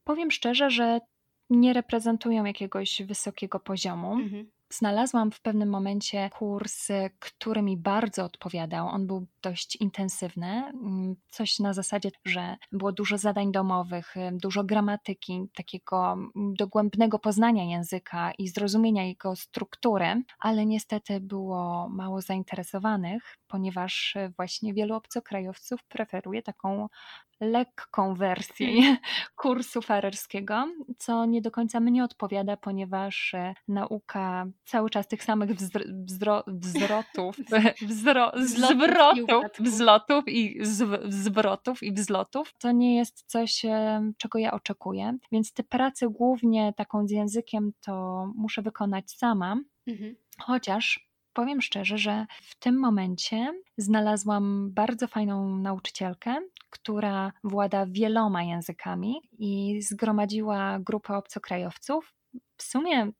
Powiem 0.04 0.30
szczerze, 0.30 0.70
że 0.70 1.00
nie 1.50 1.72
reprezentują 1.72 2.44
jakiegoś 2.44 3.02
wysokiego 3.02 3.60
poziomu. 3.60 4.12
Mhm. 4.12 4.50
Znalazłam 4.70 5.30
w 5.30 5.40
pewnym 5.40 5.68
momencie 5.68 6.30
kurs, 6.30 6.88
który 7.18 7.62
mi 7.62 7.76
bardzo 7.76 8.24
odpowiadał. 8.24 8.88
On 8.88 9.06
był 9.06 9.26
dość 9.42 9.76
intensywny. 9.76 10.46
Mm, 10.46 11.16
coś 11.30 11.58
na 11.58 11.72
zasadzie, 11.72 12.10
że 12.24 12.56
było 12.72 12.92
dużo 12.92 13.18
zadań 13.18 13.52
domowych, 13.52 14.14
dużo 14.32 14.64
gramatyki, 14.64 15.48
takiego 15.54 16.12
mm, 16.12 16.30
dogłębnego 16.54 17.18
poznania 17.18 17.64
języka 17.64 18.32
i 18.38 18.48
zrozumienia 18.48 19.04
jego 19.04 19.36
struktury, 19.36 20.22
ale 20.38 20.66
niestety 20.66 21.20
było 21.20 21.88
mało 21.88 22.20
zainteresowanych, 22.20 23.36
ponieważ 23.48 24.16
właśnie 24.36 24.74
wielu 24.74 24.94
obcokrajowców 24.94 25.84
preferuje 25.84 26.42
taką 26.42 26.88
lekką 27.40 28.14
wersję 28.14 28.66
hmm. 28.66 28.96
kursu 29.36 29.82
farerskiego, 29.82 30.64
co 30.98 31.24
nie 31.24 31.42
do 31.42 31.50
końca 31.50 31.80
mnie 31.80 32.04
odpowiada, 32.04 32.56
ponieważ 32.56 33.34
e, 33.34 33.54
nauka 33.68 34.46
cały 34.66 34.90
czas 34.90 35.08
tych 35.08 35.24
samych 35.24 35.50
wzro, 35.56 35.80
wzro, 35.86 36.44
wzrotów, 36.46 37.36
wzro, 37.82 38.32
zwrotów, 38.36 39.40
wzlotów 39.60 40.28
i 40.28 40.58
zwrotów 41.08 41.82
i 41.82 41.92
wzlotów, 41.92 42.54
to 42.58 42.72
nie 42.72 42.96
jest 42.96 43.24
coś, 43.26 43.62
czego 44.16 44.38
ja 44.38 44.52
oczekuję, 44.52 45.18
więc 45.32 45.52
te 45.52 45.64
prace 45.64 46.08
głównie 46.08 46.72
taką 46.76 47.06
z 47.06 47.10
językiem 47.10 47.72
to 47.80 48.26
muszę 48.34 48.62
wykonać 48.62 49.10
sama. 49.10 49.60
Mhm. 49.86 50.16
Chociaż 50.38 51.06
powiem 51.32 51.62
szczerze, 51.62 51.98
że 51.98 52.26
w 52.42 52.54
tym 52.58 52.78
momencie 52.80 53.52
znalazłam 53.76 54.70
bardzo 54.72 55.06
fajną 55.06 55.58
nauczycielkę, 55.58 56.36
która 56.70 57.32
włada 57.44 57.86
wieloma 57.86 58.42
językami 58.42 59.14
i 59.38 59.82
zgromadziła 59.82 60.78
grupę 60.78 61.16
obcokrajowców. 61.16 62.14
W 62.56 62.62
sumie 62.62 63.10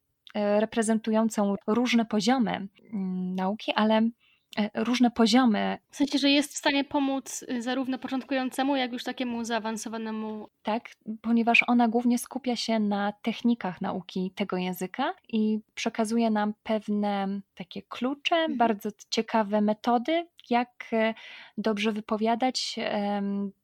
reprezentującą 0.60 1.54
różne 1.66 2.04
poziomy 2.04 2.68
mm, 2.92 3.34
nauki, 3.34 3.72
ale 3.74 4.08
E, 4.56 4.84
różne 4.84 5.10
poziomy. 5.10 5.78
W 5.90 5.96
sensie, 5.96 6.18
że 6.18 6.30
jest 6.30 6.54
w 6.54 6.56
stanie 6.56 6.84
pomóc 6.84 7.44
y, 7.50 7.62
zarówno 7.62 7.98
początkującemu, 7.98 8.76
jak 8.76 8.92
już 8.92 9.04
takiemu 9.04 9.44
zaawansowanemu. 9.44 10.48
Tak, 10.62 10.90
ponieważ 11.22 11.64
ona 11.66 11.88
głównie 11.88 12.18
skupia 12.18 12.56
się 12.56 12.78
na 12.78 13.12
technikach 13.22 13.80
nauki 13.80 14.32
tego 14.34 14.56
języka 14.56 15.14
i 15.28 15.60
przekazuje 15.74 16.30
nam 16.30 16.54
pewne 16.62 17.40
takie 17.54 17.82
klucze, 17.82 18.36
mhm. 18.36 18.58
bardzo 18.58 18.88
ciekawe 19.10 19.60
metody, 19.60 20.26
jak 20.50 20.86
e, 20.92 21.14
dobrze 21.58 21.92
wypowiadać 21.92 22.76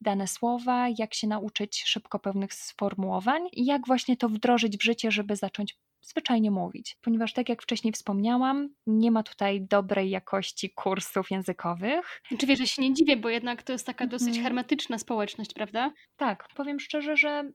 dane 0.01 0.29
słowa, 0.29 0.87
jak 0.99 1.15
się 1.15 1.27
nauczyć 1.27 1.83
szybko 1.83 2.19
pewnych 2.19 2.55
sformułowań 2.55 3.43
i 3.53 3.65
jak 3.65 3.87
właśnie 3.87 4.17
to 4.17 4.29
wdrożyć 4.29 4.77
w 4.79 4.83
życie, 4.83 5.11
żeby 5.11 5.37
zacząć 5.37 5.77
zwyczajnie 6.03 6.51
mówić, 6.51 6.97
ponieważ 7.03 7.33
tak 7.33 7.49
jak 7.49 7.63
wcześniej 7.63 7.93
wspomniałam, 7.93 8.69
nie 8.87 9.11
ma 9.11 9.23
tutaj 9.23 9.67
dobrej 9.67 10.11
jakości 10.11 10.71
kursów 10.71 11.31
językowych. 11.31 12.21
Czy 12.39 12.47
wiesz, 12.47 12.59
że 12.59 12.67
się 12.67 12.83
nie 12.83 12.95
dziwię, 12.95 13.17
bo 13.17 13.29
jednak 13.29 13.63
to 13.63 13.73
jest 13.73 13.87
taka 13.87 14.07
dosyć 14.07 14.29
mhm. 14.29 14.45
hermetyczna 14.45 14.99
społeczność, 14.99 15.55
prawda? 15.55 15.93
Tak, 16.17 16.49
powiem 16.57 16.81
szczerze, 16.81 17.17
że 17.17 17.53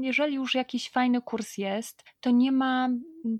jeżeli 0.00 0.34
już 0.34 0.54
jakiś 0.54 0.90
fajny 0.90 1.22
kurs 1.22 1.58
jest, 1.58 2.04
to 2.20 2.30
nie 2.30 2.52
ma 2.52 2.88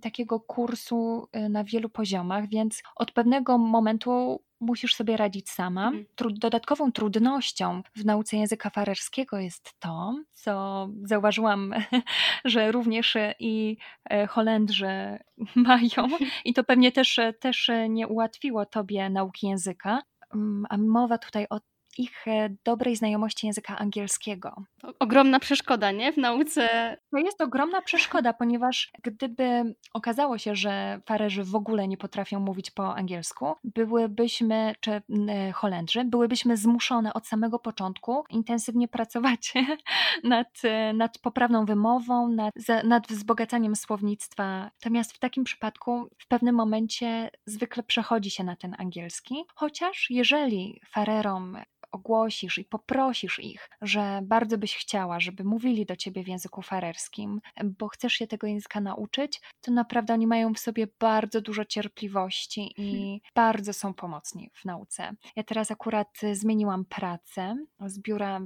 takiego 0.00 0.40
kursu 0.40 1.28
y, 1.36 1.48
na 1.48 1.64
wielu 1.64 1.88
poziomach, 1.88 2.48
więc 2.48 2.82
od 2.96 3.12
pewnego 3.12 3.58
momentu 3.58 4.42
musisz 4.60 4.94
sobie 4.94 5.16
radzić 5.16 5.50
sama. 5.50 5.86
Mhm. 5.88 6.34
dodatkową 6.38 6.92
trudnością 6.92 7.82
w 7.96 8.04
nauce 8.04 8.36
języka 8.36 8.70
farerskiego 8.70 9.38
jest 9.38 9.74
to, 9.78 10.14
co 10.32 10.88
zauważyłam, 11.02 11.74
że 12.44 12.72
również 12.72 13.16
i 13.38 13.76
e, 14.10 14.26
Holendrzy 14.26 15.18
mają, 15.54 16.08
i 16.44 16.54
to 16.54 16.64
pewnie 16.64 16.92
też, 16.92 17.20
też 17.40 17.70
nie 17.88 18.08
ułatwiło 18.08 18.66
tobie 18.66 19.10
nauki 19.10 19.46
języka. 19.46 20.02
Mm, 20.34 20.66
a 20.70 20.76
mowa 20.76 21.18
tutaj 21.18 21.46
o 21.50 21.60
ich 21.98 22.28
e, 22.28 22.56
dobrej 22.64 22.96
znajomości 22.96 23.46
języka 23.46 23.78
angielskiego. 23.78 24.64
Ogromna 24.98 25.40
przeszkoda, 25.40 25.90
nie? 25.90 26.12
W 26.12 26.16
nauce. 26.16 26.96
To 27.10 27.18
jest 27.18 27.40
ogromna 27.40 27.82
przeszkoda, 27.82 28.32
ponieważ 28.32 28.90
gdyby 29.04 29.74
okazało 29.94 30.38
się, 30.38 30.54
że 30.54 31.00
Farerzy 31.06 31.44
w 31.44 31.54
ogóle 31.54 31.88
nie 31.88 31.96
potrafią 31.96 32.40
mówić 32.40 32.70
po 32.70 32.96
angielsku, 32.96 33.54
byłybyśmy, 33.64 34.74
czy 34.80 35.02
Holendrzy, 35.54 36.04
byłybyśmy 36.04 36.56
zmuszone 36.56 37.14
od 37.14 37.26
samego 37.26 37.58
początku 37.58 38.24
intensywnie 38.30 38.88
pracować 38.98 39.54
nad, 40.24 40.62
nad 40.94 41.18
poprawną 41.18 41.64
wymową, 41.64 42.28
nad, 42.28 42.54
nad 42.84 43.06
wzbogacaniem 43.06 43.76
słownictwa. 43.76 44.70
Natomiast 44.82 45.12
w 45.12 45.18
takim 45.18 45.44
przypadku 45.44 46.08
w 46.18 46.28
pewnym 46.28 46.54
momencie 46.54 47.30
zwykle 47.46 47.82
przechodzi 47.82 48.30
się 48.30 48.44
na 48.44 48.56
ten 48.56 48.76
angielski, 48.78 49.44
chociaż 49.54 50.06
jeżeli 50.10 50.80
Farerom 50.86 51.56
ogłosisz 51.90 52.58
i 52.58 52.64
poprosisz 52.64 53.38
ich, 53.38 53.68
że 53.82 54.20
bardzo 54.22 54.58
byś 54.58 54.76
chciała, 54.76 55.20
żeby 55.20 55.44
mówili 55.44 55.86
do 55.86 55.96
ciebie 55.96 56.24
w 56.24 56.28
języku 56.28 56.62
farerskim, 56.62 57.40
bo 57.64 57.88
chcesz 57.88 58.12
się 58.12 58.26
tego 58.26 58.46
języka 58.46 58.80
nauczyć, 58.80 59.40
to 59.60 59.72
naprawdę 59.72 60.14
oni 60.14 60.26
mają 60.26 60.54
w 60.54 60.58
sobie 60.58 60.86
bardzo 61.00 61.40
dużo 61.40 61.64
cierpliwości 61.64 62.74
i 62.76 62.92
hmm. 62.92 63.18
bardzo 63.34 63.72
są 63.72 63.94
pomocni 63.94 64.50
w 64.54 64.64
nauce. 64.64 65.12
Ja 65.36 65.44
teraz 65.44 65.70
akurat 65.70 66.18
zmieniłam 66.32 66.84
pracę 66.84 67.56
z 67.86 67.98
biura 67.98 68.40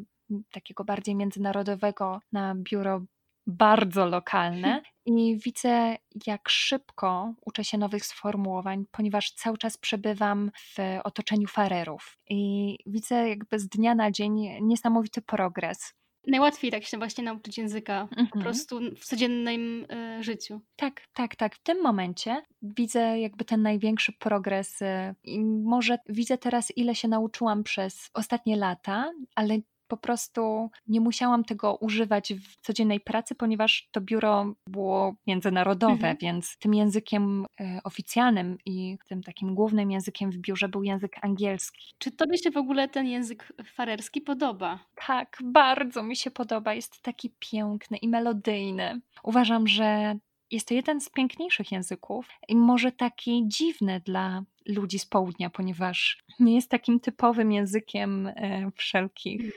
takiego 0.50 0.84
bardziej 0.84 1.14
międzynarodowego 1.14 2.20
na 2.32 2.54
biuro 2.54 3.02
bardzo 3.46 4.06
lokalne 4.06 4.82
i 5.06 5.38
widzę, 5.44 5.96
jak 6.26 6.48
szybko 6.48 7.34
uczę 7.46 7.64
się 7.64 7.78
nowych 7.78 8.06
sformułowań, 8.06 8.84
ponieważ 8.90 9.32
cały 9.32 9.58
czas 9.58 9.76
przebywam 9.76 10.50
w 10.56 10.76
otoczeniu 11.04 11.48
farerów 11.48 12.18
i 12.30 12.76
widzę 12.86 13.28
jakby 13.28 13.58
z 13.58 13.68
dnia 13.68 13.94
na 13.94 14.10
dzień 14.10 14.48
niesamowity 14.60 15.22
progres. 15.22 15.94
Najłatwiej 16.26 16.70
tak 16.70 16.84
się 16.84 16.98
właśnie 16.98 17.24
nauczyć 17.24 17.58
języka 17.58 18.02
mhm. 18.02 18.28
po 18.28 18.38
prostu 18.38 18.80
w 18.96 19.04
codziennym 19.04 19.86
y, 20.20 20.22
życiu. 20.22 20.60
Tak, 20.76 21.02
tak, 21.12 21.36
tak. 21.36 21.54
W 21.54 21.62
tym 21.62 21.82
momencie 21.82 22.42
widzę 22.62 23.20
jakby 23.20 23.44
ten 23.44 23.62
największy 23.62 24.12
progres 24.12 24.82
y, 24.82 25.14
i 25.24 25.44
może 25.44 25.98
widzę 26.08 26.38
teraz, 26.38 26.76
ile 26.76 26.94
się 26.94 27.08
nauczyłam 27.08 27.62
przez 27.62 28.10
ostatnie 28.14 28.56
lata, 28.56 29.12
ale 29.34 29.58
po 29.92 29.96
prostu 29.96 30.70
nie 30.88 31.00
musiałam 31.00 31.44
tego 31.44 31.76
używać 31.76 32.32
w 32.34 32.56
codziennej 32.60 33.00
pracy, 33.00 33.34
ponieważ 33.34 33.88
to 33.90 34.00
biuro 34.00 34.54
było 34.66 35.14
międzynarodowe, 35.26 35.92
mhm. 35.92 36.16
więc 36.20 36.58
tym 36.58 36.74
językiem 36.74 37.46
e, 37.60 37.80
oficjalnym 37.84 38.58
i 38.66 38.98
tym 39.08 39.22
takim 39.22 39.54
głównym 39.54 39.90
językiem 39.90 40.30
w 40.30 40.36
biurze 40.36 40.68
był 40.68 40.82
język 40.82 41.16
angielski. 41.22 41.94
Czy 41.98 42.10
tobie 42.10 42.38
się 42.38 42.50
w 42.50 42.56
ogóle 42.56 42.88
ten 42.88 43.06
język 43.06 43.52
farerski 43.64 44.20
podoba? 44.20 44.78
Tak, 45.06 45.38
bardzo 45.44 46.02
mi 46.02 46.16
się 46.16 46.30
podoba. 46.30 46.74
Jest 46.74 47.02
taki 47.02 47.30
piękny 47.38 47.96
i 47.96 48.08
melodyjny. 48.08 49.00
Uważam, 49.22 49.68
że 49.68 50.16
jest 50.52 50.68
to 50.68 50.74
jeden 50.74 51.00
z 51.00 51.10
piękniejszych 51.10 51.72
języków 51.72 52.28
i 52.48 52.56
może 52.56 52.92
taki 52.92 53.42
dziwny 53.46 54.00
dla 54.04 54.44
ludzi 54.66 54.98
z 54.98 55.06
południa, 55.06 55.50
ponieważ 55.50 56.24
nie 56.40 56.54
jest 56.54 56.70
takim 56.70 57.00
typowym 57.00 57.52
językiem 57.52 58.26
e, 58.26 58.70
wszelkich 58.76 59.56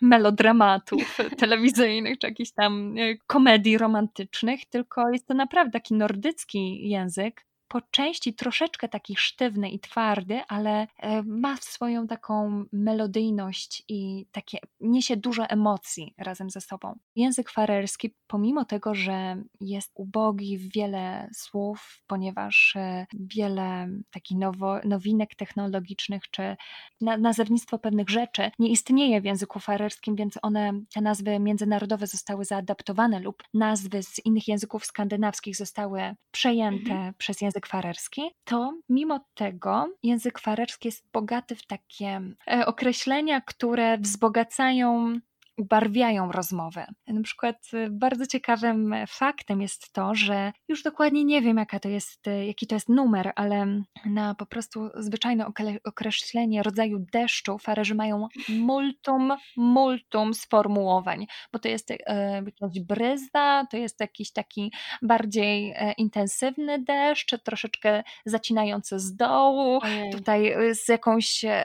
melodramatów 0.00 1.18
telewizyjnych, 1.38 2.18
czy 2.18 2.26
jakichś 2.26 2.50
tam 2.50 2.94
e, 2.98 3.16
komedii 3.26 3.78
romantycznych, 3.78 4.66
tylko 4.66 5.10
jest 5.10 5.26
to 5.26 5.34
naprawdę 5.34 5.70
taki 5.70 5.94
nordycki 5.94 6.88
język, 6.88 7.46
po 7.74 7.80
części 7.80 8.34
troszeczkę 8.34 8.88
taki 8.88 9.16
sztywny 9.16 9.70
i 9.70 9.80
twardy, 9.80 10.40
ale 10.48 10.86
e, 10.98 11.22
ma 11.22 11.56
swoją 11.56 12.06
taką 12.06 12.64
melodyjność 12.72 13.82
i 13.88 14.26
takie 14.32 14.58
niesie 14.80 15.16
dużo 15.16 15.46
emocji 15.46 16.14
razem 16.18 16.50
ze 16.50 16.60
sobą. 16.60 16.98
Język 17.16 17.50
farerski, 17.50 18.14
pomimo 18.26 18.64
tego, 18.64 18.94
że 18.94 19.42
jest 19.60 19.92
ubogi 19.94 20.58
w 20.58 20.74
wiele 20.74 21.28
słów, 21.32 22.02
ponieważ 22.06 22.76
e, 22.76 23.06
wiele 23.20 23.88
takich 24.10 24.38
nowo, 24.38 24.80
nowinek 24.84 25.34
technologicznych 25.34 26.30
czy 26.30 26.56
nazewnictwo 27.00 27.78
pewnych 27.78 28.10
rzeczy 28.10 28.50
nie 28.58 28.68
istnieje 28.68 29.20
w 29.20 29.24
języku 29.24 29.60
farerskim, 29.60 30.16
więc 30.16 30.38
one, 30.42 30.72
te 30.94 31.00
nazwy 31.00 31.38
międzynarodowe 31.38 32.06
zostały 32.06 32.44
zaadaptowane 32.44 33.20
lub 33.20 33.42
nazwy 33.54 34.02
z 34.02 34.26
innych 34.26 34.48
języków 34.48 34.86
skandynawskich 34.86 35.56
zostały 35.56 36.14
przejęte 36.30 36.92
mhm. 36.92 37.14
przez 37.18 37.40
język 37.40 37.63
język 37.64 37.66
farerski, 37.66 38.22
to 38.44 38.72
mimo 38.88 39.20
tego 39.34 39.88
język 40.02 40.38
farerski 40.38 40.88
jest 40.88 41.04
bogaty 41.12 41.56
w 41.56 41.66
takie 41.66 42.20
e, 42.50 42.66
określenia, 42.66 43.40
które 43.40 43.98
wzbogacają 43.98 45.14
ubarwiają 45.56 46.32
rozmowę. 46.32 46.86
Na 47.06 47.22
przykład 47.22 47.56
y, 47.74 47.90
bardzo 47.90 48.26
ciekawym 48.26 48.94
faktem 49.08 49.62
jest 49.62 49.92
to, 49.92 50.14
że 50.14 50.52
już 50.68 50.82
dokładnie 50.82 51.24
nie 51.24 51.42
wiem, 51.42 51.56
jaka 51.56 51.80
to 51.80 51.88
jest, 51.88 52.26
y, 52.26 52.46
jaki 52.46 52.66
to 52.66 52.74
jest 52.74 52.88
numer, 52.88 53.32
ale 53.36 53.82
na 54.06 54.34
po 54.34 54.46
prostu 54.46 54.90
zwyczajne 54.94 55.46
określenie 55.84 56.62
rodzaju 56.62 57.06
deszczu 57.12 57.58
farerzy 57.58 57.94
mają 57.94 58.28
multum, 58.48 59.32
multum 59.56 60.34
sformułowań, 60.34 61.26
bo 61.52 61.58
to 61.58 61.68
jest 61.68 61.90
e, 61.90 61.96
jakaś 62.34 62.80
bryza, 62.80 63.66
to 63.70 63.76
jest 63.76 64.00
jakiś 64.00 64.32
taki 64.32 64.72
bardziej 65.02 65.72
e, 65.76 65.92
intensywny 65.92 66.78
deszcz, 66.78 67.42
troszeczkę 67.44 68.02
zacinający 68.26 68.98
z 68.98 69.16
dołu, 69.16 69.78
Ojej. 69.82 70.12
tutaj 70.12 70.54
z 70.74 70.88
jakąś 70.88 71.44
e, 71.44 71.64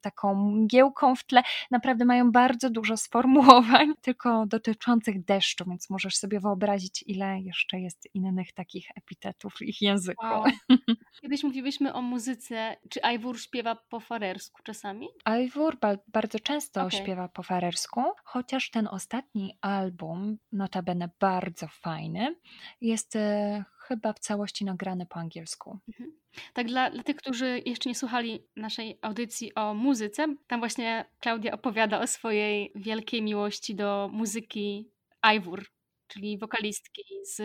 taką 0.00 0.34
mgiełką 0.34 1.14
w 1.14 1.24
tle. 1.24 1.42
Naprawdę 1.70 2.04
mają 2.04 2.32
bardzo 2.32 2.70
dużo 2.70 2.96
sformułowań 2.96 3.21
sformułowań, 3.22 3.94
tylko 4.02 4.46
dotyczących 4.46 5.24
deszczu, 5.24 5.64
więc 5.68 5.90
możesz 5.90 6.16
sobie 6.16 6.40
wyobrazić, 6.40 7.04
ile 7.06 7.40
jeszcze 7.40 7.80
jest 7.80 8.08
innych 8.14 8.52
takich 8.52 8.86
epitetów 8.96 9.54
w 9.54 9.62
ich 9.62 9.82
języku. 9.82 10.26
Wow. 10.26 10.44
Kiedyś 11.22 11.44
mówiliśmy 11.44 11.94
o 11.94 12.02
muzyce. 12.02 12.76
Czy 12.90 13.04
Ajwur 13.04 13.40
śpiewa 13.40 13.76
po 13.88 14.00
farersku 14.00 14.62
czasami? 14.62 15.08
Ajwur 15.24 15.78
ba 15.80 15.96
bardzo 16.08 16.40
często 16.40 16.80
okay. 16.86 17.00
śpiewa 17.00 17.28
po 17.28 17.42
farersku, 17.42 18.02
chociaż 18.24 18.70
ten 18.70 18.88
ostatni 18.88 19.58
album, 19.60 20.38
notabene 20.52 21.10
bardzo 21.20 21.68
fajny, 21.68 22.36
jest 22.80 23.16
e, 23.16 23.64
chyba 23.82 24.12
w 24.12 24.18
całości 24.18 24.64
nagrany 24.64 25.06
po 25.06 25.16
angielsku. 25.16 25.78
Mhm. 25.88 26.12
Tak, 26.52 26.66
dla, 26.66 26.90
dla 26.90 27.02
tych, 27.02 27.16
którzy 27.16 27.62
jeszcze 27.66 27.88
nie 27.88 27.94
słuchali 27.94 28.46
naszej 28.56 28.98
audycji 29.02 29.54
o 29.54 29.74
muzyce, 29.74 30.36
tam 30.46 30.60
właśnie 30.60 31.04
Klaudia 31.20 31.52
opowiada 31.52 32.00
o 32.00 32.06
swojej 32.06 32.72
wielkiej 32.74 33.22
miłości 33.22 33.74
do 33.74 34.10
muzyki 34.12 34.90
Ajwur, 35.22 35.66
czyli 36.06 36.38
wokalistki 36.38 37.02
z 37.22 37.42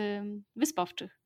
Wyspowczych. 0.56 1.18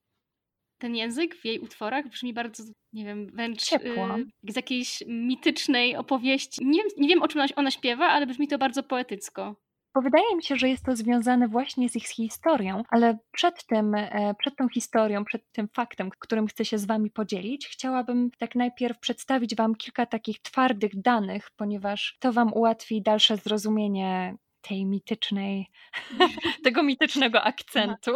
Ten 0.78 0.97
język 0.97 1.35
w 1.35 1.45
jej 1.45 1.59
utworach 1.59 2.09
brzmi 2.09 2.33
bardzo, 2.33 2.64
nie 2.92 3.04
wiem, 3.04 3.26
wręcz 3.26 3.62
Ciepło. 3.62 4.19
Y, 4.19 4.52
z 4.52 4.57
jakiejś 4.57 5.02
mitycznej 5.07 5.97
opowieści. 5.97 6.64
Nie, 6.64 6.83
nie 6.97 7.09
wiem, 7.09 7.23
o 7.23 7.28
czym 7.28 7.42
ona 7.57 7.71
śpiewa, 7.71 8.07
ale 8.07 8.26
brzmi 8.26 8.49
to 8.49 8.59
bardzo 8.59 8.83
poetycko. 8.83 9.57
Bo 9.95 10.03
wydaje 10.03 10.37
mi 10.37 10.43
się, 10.43 10.57
że 10.57 10.69
jest 10.69 10.85
to 10.85 10.97
związane 10.97 11.49
właśnie 11.49 11.89
z 11.89 11.97
ich 11.97 12.07
historią, 12.07 12.83
ale 12.89 13.19
przed 13.33 13.65
tym, 13.67 13.95
e, 13.95 14.35
przed 14.39 14.57
tą 14.57 14.69
historią, 14.69 15.25
przed 15.25 15.53
tym 15.53 15.69
faktem, 15.69 16.11
którym 16.19 16.47
chcę 16.47 16.65
się 16.65 16.79
z 16.79 16.85
Wami 16.85 17.11
podzielić, 17.11 17.69
chciałabym 17.69 18.31
tak 18.39 18.55
najpierw 18.55 18.99
przedstawić 18.99 19.57
Wam 19.57 19.75
kilka 19.75 20.07
takich 20.07 20.43
twardych 20.43 21.01
danych, 21.01 21.51
ponieważ 21.57 22.17
to 22.21 22.33
Wam 22.33 22.53
ułatwi 22.53 23.03
dalsze 23.03 23.37
zrozumienie 23.37 24.37
tej 24.61 24.87
mitycznej, 24.87 25.71
tego 26.65 26.83
mitycznego 26.83 27.43
akcentu. 27.43 28.11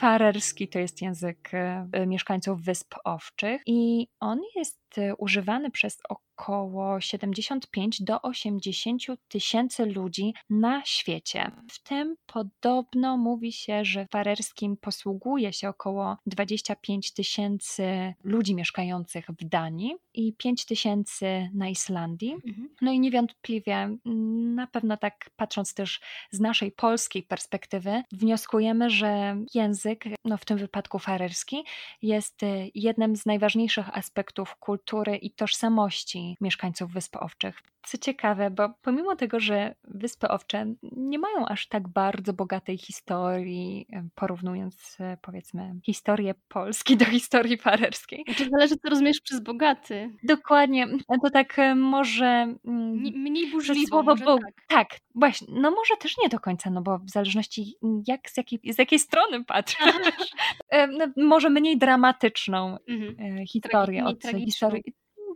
Farerski 0.00 0.68
to 0.68 0.78
jest 0.78 1.02
język 1.02 1.50
e, 1.52 2.06
mieszkańców 2.06 2.62
Wysp 2.62 2.94
Owczych 3.04 3.62
i 3.66 4.08
on 4.20 4.40
jest 4.56 4.89
używany 5.18 5.70
przez 5.70 5.98
około 6.40 7.00
75 7.00 8.02
do 8.02 8.22
80 8.22 9.02
tysięcy 9.28 9.86
ludzi 9.86 10.34
na 10.50 10.82
świecie. 10.84 11.50
W 11.70 11.82
tym 11.82 12.16
podobno 12.26 13.16
mówi 13.16 13.52
się, 13.52 13.84
że 13.84 14.06
farerskim 14.06 14.76
posługuje 14.76 15.52
się 15.52 15.68
około 15.68 16.16
25 16.26 17.12
tysięcy 17.12 18.14
ludzi 18.24 18.54
mieszkających 18.54 19.26
w 19.26 19.44
Danii 19.44 19.94
i 20.14 20.32
5 20.32 20.64
tysięcy 20.64 21.50
na 21.54 21.68
Islandii. 21.68 22.32
Mhm. 22.32 22.68
No 22.80 22.92
i 22.92 23.00
niewątpliwie, 23.00 23.74
mm, 23.74 24.54
na 24.54 24.66
pewno 24.66 24.96
tak 24.96 25.30
patrząc 25.36 25.74
też 25.74 26.00
z 26.30 26.40
naszej 26.40 26.72
polskiej 26.72 27.22
perspektywy, 27.22 28.02
wnioskujemy, 28.12 28.90
że 28.90 29.36
język, 29.54 30.04
no 30.24 30.36
w 30.36 30.44
tym 30.44 30.58
wypadku 30.58 30.98
farerski, 30.98 31.64
jest 32.02 32.42
y, 32.42 32.70
jednym 32.74 33.16
z 33.16 33.26
najważniejszych 33.26 33.98
aspektów 33.98 34.56
kultury 34.56 34.79
i 35.20 35.30
tożsamości 35.30 36.36
mieszkańców 36.40 36.92
Wysp 36.92 37.16
Owczych. 37.16 37.62
Co 37.82 37.98
ciekawe, 37.98 38.50
bo 38.50 38.68
pomimo 38.82 39.16
tego, 39.16 39.40
że 39.40 39.74
Wyspy 39.84 40.28
Owcze 40.28 40.74
nie 40.82 41.18
mają 41.18 41.46
aż 41.46 41.68
tak 41.68 41.88
bardzo 41.88 42.32
bogatej 42.32 42.78
historii, 42.78 43.86
porównując 44.14 44.96
e, 45.00 45.16
powiedzmy 45.22 45.74
historię 45.84 46.34
Polski 46.48 46.96
do 47.02 47.04
historii 47.04 47.58
farerskiej. 47.58 48.24
Znaczy 48.26 48.50
zależy, 48.50 48.76
co 48.76 48.90
rozumiesz 48.90 49.20
przez 49.20 49.40
bogaty. 49.40 50.10
Dokładnie. 50.22 50.86
To 51.22 51.30
tak 51.30 51.58
e, 51.58 51.74
może... 51.74 52.26
Mm, 52.64 52.92
mniej 52.98 53.50
burzliwo, 53.50 53.88
słowo, 53.88 54.14
bo, 54.16 54.38
tak. 54.38 54.54
tak. 54.68 54.88
właśnie. 55.14 55.46
No 55.50 55.70
może 55.70 55.96
też 55.96 56.18
nie 56.22 56.28
do 56.28 56.40
końca, 56.40 56.70
no 56.70 56.82
bo 56.82 56.98
w 56.98 57.10
zależności 57.10 57.74
jak, 58.06 58.30
z, 58.30 58.36
jakiej, 58.36 58.60
z 58.72 58.78
jakiej 58.78 58.98
strony 58.98 59.44
patrzysz. 59.44 59.80
E, 60.70 60.86
no, 60.86 61.06
może 61.16 61.50
mniej 61.50 61.78
dramatyczną 61.78 62.78
mhm. 62.88 63.46
historię 63.46 64.04
od 64.04 64.22
historii 64.22 64.69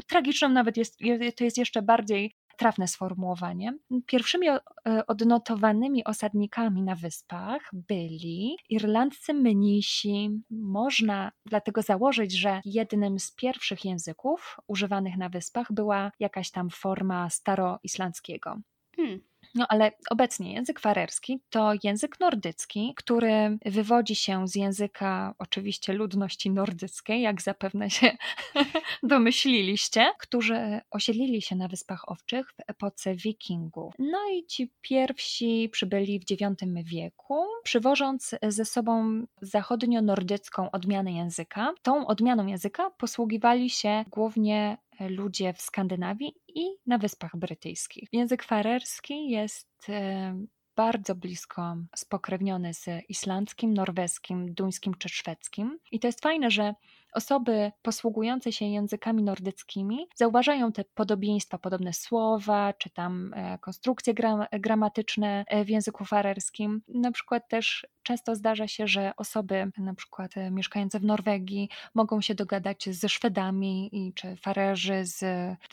tragiczną 0.07 0.49
nawet 0.49 0.77
jest, 0.77 0.99
to 1.37 1.44
jest 1.44 1.59
jeszcze 1.59 1.83
bardziej 1.83 2.35
trafne 2.57 2.88
sformułowanie. 2.88 3.79
Pierwszymi 4.07 4.49
e, 4.49 4.61
odnotowanymi 5.07 6.05
osadnikami 6.05 6.83
na 6.83 6.94
wyspach 6.94 7.70
byli 7.73 8.57
irlandzcy 8.68 9.35
mnisi. 9.35 10.31
Można 10.51 11.33
dlatego 11.47 11.83
założyć, 11.83 12.33
że 12.33 12.61
jednym 12.64 13.18
z 13.18 13.33
pierwszych 13.33 13.85
języków 13.85 14.57
używanych 14.66 15.16
na 15.16 15.29
wyspach 15.29 15.73
była 15.73 16.12
jakaś 16.20 16.51
tam 16.51 16.70
forma 16.70 17.31
staroislandzkiego. 17.31 18.57
Hmm. 18.97 19.20
No 19.54 19.66
ale 19.68 19.92
obecnie 20.10 20.52
język 20.52 20.80
farerski 20.80 21.40
to 21.50 21.72
język 21.82 22.20
nordycki, 22.20 22.92
który 22.96 23.58
wywodzi 23.64 24.14
się 24.14 24.48
z 24.48 24.54
języka 24.54 25.34
oczywiście 25.38 25.92
ludności 25.92 26.50
nordyckiej, 26.50 27.22
jak 27.22 27.42
zapewne 27.42 27.90
się 27.90 28.16
domyśliliście, 29.02 30.12
którzy 30.18 30.80
osiedlili 30.90 31.42
się 31.42 31.56
na 31.56 31.68
Wyspach 31.68 32.08
Owczych 32.08 32.52
w 32.52 32.70
epoce 32.70 33.14
wikingów. 33.14 33.94
No 33.98 34.18
i 34.32 34.46
ci 34.46 34.72
pierwsi 34.80 35.68
przybyli 35.72 36.20
w 36.20 36.30
IX 36.30 36.42
wieku, 36.84 37.44
przywożąc 37.64 38.34
ze 38.42 38.64
sobą 38.64 39.24
zachodnio-nordycką 39.42 40.70
odmianę 40.70 41.12
języka. 41.12 41.72
Tą 41.82 42.06
odmianą 42.06 42.46
języka 42.46 42.90
posługiwali 42.90 43.70
się 43.70 44.04
głównie 44.10 44.76
ludzie 45.00 45.52
w 45.52 45.61
Skandynawii 45.61 46.35
i 46.48 46.64
na 46.87 46.98
Wyspach 46.98 47.37
Brytyjskich. 47.37 48.09
Język 48.12 48.42
farerski 48.42 49.28
jest 49.28 49.88
e, 49.88 50.35
bardzo 50.76 51.14
blisko 51.14 51.76
spokrewniony 51.96 52.74
z 52.74 52.87
islandzkim, 53.09 53.74
norweskim, 53.74 54.54
duńskim 54.54 54.94
czy 54.98 55.09
szwedzkim. 55.09 55.78
I 55.92 56.00
to 56.00 56.09
jest 56.09 56.22
fajne, 56.22 56.50
że 56.50 56.74
osoby 57.14 57.72
posługujące 57.83 58.53
się 58.53 58.64
językami 58.64 59.22
nordyckimi 59.22 60.07
zauważają 60.14 60.72
te 60.72 60.85
podobieństwa, 60.85 61.59
podobne 61.59 61.92
słowa, 61.92 62.72
czy 62.72 62.90
tam 62.90 63.35
e, 63.37 63.59
konstrukcje 63.59 64.14
gram 64.14 64.44
gramatyczne 64.53 65.44
e, 65.48 65.64
w 65.64 65.68
języku 65.68 66.05
farerskim. 66.05 66.83
Na 66.88 67.12
przykład 67.12 67.48
też 67.48 67.87
często 68.03 68.35
zdarza 68.35 68.68
się, 68.68 68.87
że 68.87 69.12
osoby 69.16 69.70
na 69.79 69.94
przykład 69.94 70.37
e, 70.37 70.50
mieszkające 70.50 71.00
w 71.00 71.05
Norwegii 71.05 71.68
mogą 71.94 72.20
się 72.20 72.35
dogadać 72.35 72.88
ze 72.90 73.09
Szwedami 73.09 73.88
i 73.92 74.12
czy 74.12 74.37
Farerzy 74.37 75.05
z, 75.05 75.24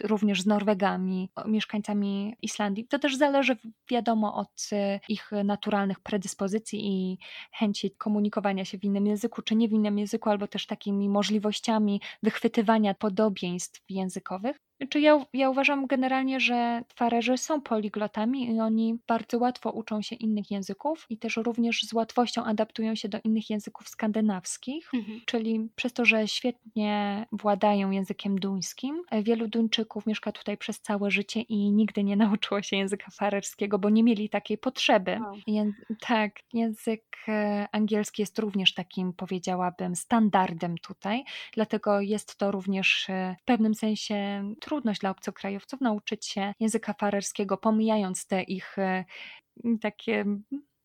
również 0.04 0.42
z 0.42 0.46
Norwegami, 0.46 1.30
mieszkańcami 1.46 2.36
Islandii. 2.42 2.88
To 2.88 3.00
też 3.00 3.18
zależy 3.18 3.58
wiadomo 3.90 4.36
od 4.36 4.70
ich 5.10 5.32
naturalnych 5.44 6.00
predyspozycji 6.00 6.88
i 6.88 7.18
chęci 7.52 7.92
komunikowania 7.92 8.66
się 8.66 8.78
w 8.78 8.84
innym 8.84 9.08
języku, 9.08 9.42
czy 9.42 9.56
nie 9.56 9.68
w 9.68 9.72
innym 9.72 10.00
języku, 10.00 10.30
albo 10.30 10.48
też 10.48 10.66
takimi 10.66 11.10
możliwościami 11.10 11.31
możliwościami 11.32 12.02
wychwytywania 12.24 12.94
podobieństw 12.94 13.82
językowych. 13.90 14.58
Czy 14.90 15.00
ja, 15.00 15.26
ja 15.34 15.50
uważam 15.50 15.88
generalnie, 15.88 16.40
że 16.40 16.84
farerzy 16.96 17.38
są 17.38 17.62
poliglotami 17.62 18.56
i 18.56 18.60
oni 18.60 19.00
bardzo 19.08 19.38
łatwo 19.38 19.72
uczą 19.72 20.02
się 20.02 20.16
innych 20.16 20.52
języków 20.52 21.06
i 21.10 21.18
też 21.18 21.38
również 21.38 21.84
z 21.84 21.94
łatwością 21.94 22.44
adaptują 22.44 22.96
się 22.96 23.10
do 23.10 23.20
innych 23.24 23.50
języków 23.50 23.90
skandynawskich, 23.90 24.90
mhm. 24.94 25.22
czyli 25.26 25.70
przez 25.76 25.94
to, 25.94 26.06
że 26.06 26.28
świetnie 26.28 27.26
władają 27.32 27.92
językiem 27.92 28.40
duńskim. 28.40 29.02
Wielu 29.24 29.48
Duńczyków 29.48 30.06
mieszka 30.06 30.32
tutaj 30.32 30.58
przez 30.58 30.82
całe 30.82 31.12
życie 31.12 31.42
i 31.42 31.72
nigdy 31.72 32.04
nie 32.04 32.16
nauczyło 32.16 32.62
się 32.62 32.76
języka 32.78 33.12
farerskiego, 33.12 33.80
bo 33.80 33.90
nie 33.90 34.04
mieli 34.04 34.30
takiej 34.30 34.58
potrzeby. 34.58 35.18
Wow. 35.22 35.36
Języ 35.48 35.86
tak, 36.00 36.32
język 36.54 37.04
e, 37.28 37.68
angielski 37.72 38.22
jest 38.22 38.40
również 38.40 38.74
takim, 38.74 39.14
powiedziałabym, 39.14 39.96
standardem 39.96 40.78
tutaj, 40.78 41.24
dlatego 41.54 42.02
jest 42.02 42.36
to 42.36 42.52
również 42.52 43.10
e, 43.10 43.36
w 43.42 43.44
pewnym 43.44 43.76
sensie 43.76 44.44
trudność 44.72 45.02
dla 45.02 45.10
obcokrajowców 45.10 45.82
nauczyć 45.82 46.26
się 46.26 46.54
języka 46.60 46.94
farerskiego, 46.94 47.58
pomijając 47.58 48.28
te 48.28 48.44
ich 48.44 48.80
e, 48.80 49.06
takie 49.82 50.26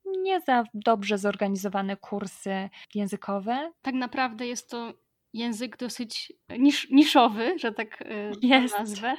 nie 0.06 0.40
za 0.40 0.64
dobrze 0.74 1.18
zorganizowane 1.18 1.96
kursy 1.96 2.70
językowe. 2.94 3.72
Tak 3.82 3.94
naprawdę 3.94 4.46
jest 4.46 4.70
to 4.70 4.92
język 5.32 5.76
dosyć 5.76 6.32
nisz, 6.58 6.90
niszowy, 6.90 7.58
że 7.58 7.72
tak 7.72 8.02
e, 8.02 8.32
jest. 8.42 8.78
nazwę. 8.78 9.16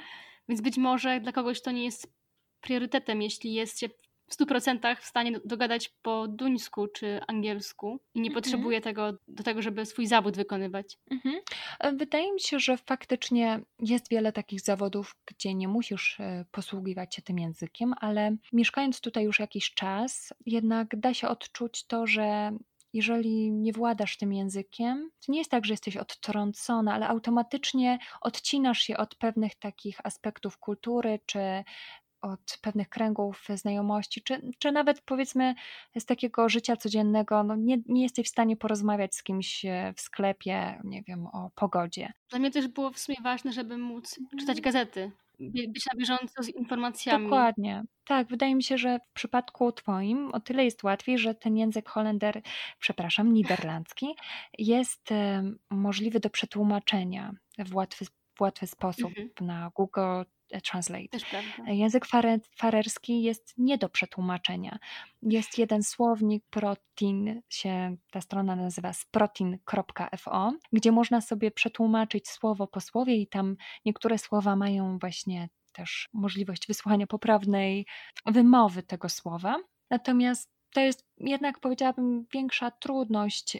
Więc 0.49 0.62
być 0.62 0.77
może 0.77 1.19
dla 1.19 1.32
kogoś 1.32 1.62
to 1.62 1.71
nie 1.71 1.86
jest 1.86 2.13
priorytetem, 2.62 3.21
jeśli 3.21 3.53
jest 3.53 3.80
się 3.80 3.88
w 4.27 4.37
100% 4.37 4.95
w 4.95 5.05
stanie 5.05 5.39
dogadać 5.45 5.89
po 6.01 6.27
duńsku 6.27 6.87
czy 6.87 7.19
angielsku 7.27 7.99
i 8.13 8.21
nie 8.21 8.29
mhm. 8.29 8.43
potrzebuje 8.43 8.81
tego 8.81 9.13
do 9.27 9.43
tego, 9.43 9.61
żeby 9.61 9.85
swój 9.85 10.07
zawód 10.07 10.35
wykonywać. 10.35 10.97
Mhm. 11.11 11.35
E, 11.79 11.93
wydaje 11.93 12.33
mi 12.33 12.39
się, 12.39 12.59
że 12.59 12.77
faktycznie 12.77 13.59
jest 13.79 14.09
wiele 14.09 14.31
takich 14.31 14.61
zawodów, 14.61 15.15
gdzie 15.25 15.53
nie 15.53 15.67
musisz 15.67 16.19
e, 16.19 16.45
posługiwać 16.51 17.15
się 17.15 17.21
tym 17.21 17.39
językiem, 17.39 17.93
ale 17.97 18.35
mieszkając 18.53 19.01
tutaj 19.01 19.23
już 19.23 19.39
jakiś 19.39 19.73
czas, 19.73 20.33
jednak 20.45 20.99
da 20.99 21.13
się 21.13 21.27
odczuć 21.27 21.87
to, 21.87 22.07
że 22.07 22.51
jeżeli 22.93 23.51
nie 23.51 23.73
władasz 23.73 24.17
tym 24.17 24.33
językiem, 24.33 25.09
to 25.25 25.31
nie 25.31 25.39
jest 25.39 25.51
tak, 25.51 25.65
że 25.65 25.73
jesteś 25.73 25.97
odtrącona, 25.97 26.93
ale 26.93 27.07
automatycznie 27.07 27.99
odcinasz 28.21 28.79
się 28.79 28.97
od 28.97 29.15
pewnych 29.15 29.55
takich 29.55 30.05
aspektów 30.05 30.57
kultury 30.57 31.19
czy 31.25 31.63
od 32.21 32.58
pewnych 32.62 32.89
kręgów 32.89 33.47
znajomości, 33.56 34.21
czy, 34.21 34.51
czy 34.60 34.71
nawet 34.71 35.01
powiedzmy 35.01 35.56
z 35.99 36.06
takiego 36.06 36.49
życia 36.49 36.77
codziennego, 36.77 37.43
no 37.43 37.56
nie, 37.56 37.77
nie 37.86 38.03
jesteś 38.03 38.27
w 38.27 38.32
stanie 38.32 38.58
porozmawiać 38.58 39.15
z 39.15 39.23
kimś 39.23 39.65
e, 39.65 39.93
w 39.95 40.01
sklepie, 40.01 40.82
nie 40.84 41.03
wiem, 41.03 41.27
o 41.27 41.51
pogodzie. 41.56 42.13
Dla 42.30 42.39
mnie 42.39 42.51
też 42.51 42.67
było 42.67 42.91
w 42.91 42.99
sumie 42.99 43.17
ważne, 43.23 43.53
żeby 43.53 43.77
móc 43.77 44.19
czytać 44.39 44.62
gazety, 44.62 45.12
być 45.39 45.86
na 45.93 45.99
bieżąco 45.99 46.43
z 46.43 46.49
informacjami. 46.49 47.23
Dokładnie. 47.23 47.84
Tak, 48.06 48.27
wydaje 48.27 48.56
mi 48.56 48.63
się, 48.63 48.77
że 48.77 48.99
w 48.99 49.13
przypadku 49.13 49.71
Twoim 49.71 50.32
o 50.34 50.39
tyle 50.39 50.65
jest 50.65 50.84
łatwiej, 50.84 51.17
że 51.17 51.36
ten 51.36 51.58
język 51.58 51.89
Holender, 51.89 52.41
przepraszam, 52.80 53.34
niderlandzki, 53.34 54.15
jest 54.58 55.10
możliwy 55.69 56.19
do 56.19 56.30
przetłumaczenia 56.30 57.32
w 57.60 57.75
łatwy, 57.75 58.06
łatwy 58.41 58.67
sposób 58.67 59.10
mhm. 59.10 59.30
na 59.41 59.71
Google 59.76 60.23
E, 60.52 60.62
translate. 60.62 61.17
Język 61.67 62.06
fare, 62.06 62.39
farerski 62.56 63.23
jest 63.23 63.54
nie 63.58 63.78
do 63.78 63.89
przetłumaczenia. 63.89 64.80
Jest 65.21 65.58
jeden 65.58 65.84
słownik, 65.84 66.43
protein, 66.50 67.41
się 67.50 67.95
ta 68.12 68.21
strona 68.21 68.56
nazywa 68.56 68.93
sprotin.fo, 68.93 70.54
gdzie 70.73 70.91
można 70.91 71.21
sobie 71.21 71.52
przetłumaczyć 71.52 72.30
słowo 72.30 72.67
po 72.67 72.82
słowie 72.82 73.15
i 73.15 73.28
tam 73.28 73.56
niektóre 73.86 74.17
słowa 74.17 74.56
mają 74.56 75.00
właśnie 75.00 75.50
też 75.73 76.10
możliwość 76.13 76.67
wysłuchania 76.67 77.08
poprawnej 77.08 77.86
wymowy 78.26 78.84
tego 78.84 79.10
słowa. 79.10 79.56
Natomiast 79.89 80.52
to 80.73 80.82
jest 80.82 81.06
jednak, 81.17 81.60
powiedziałabym, 81.60 82.26
większa 82.34 82.71
trudność 82.71 83.58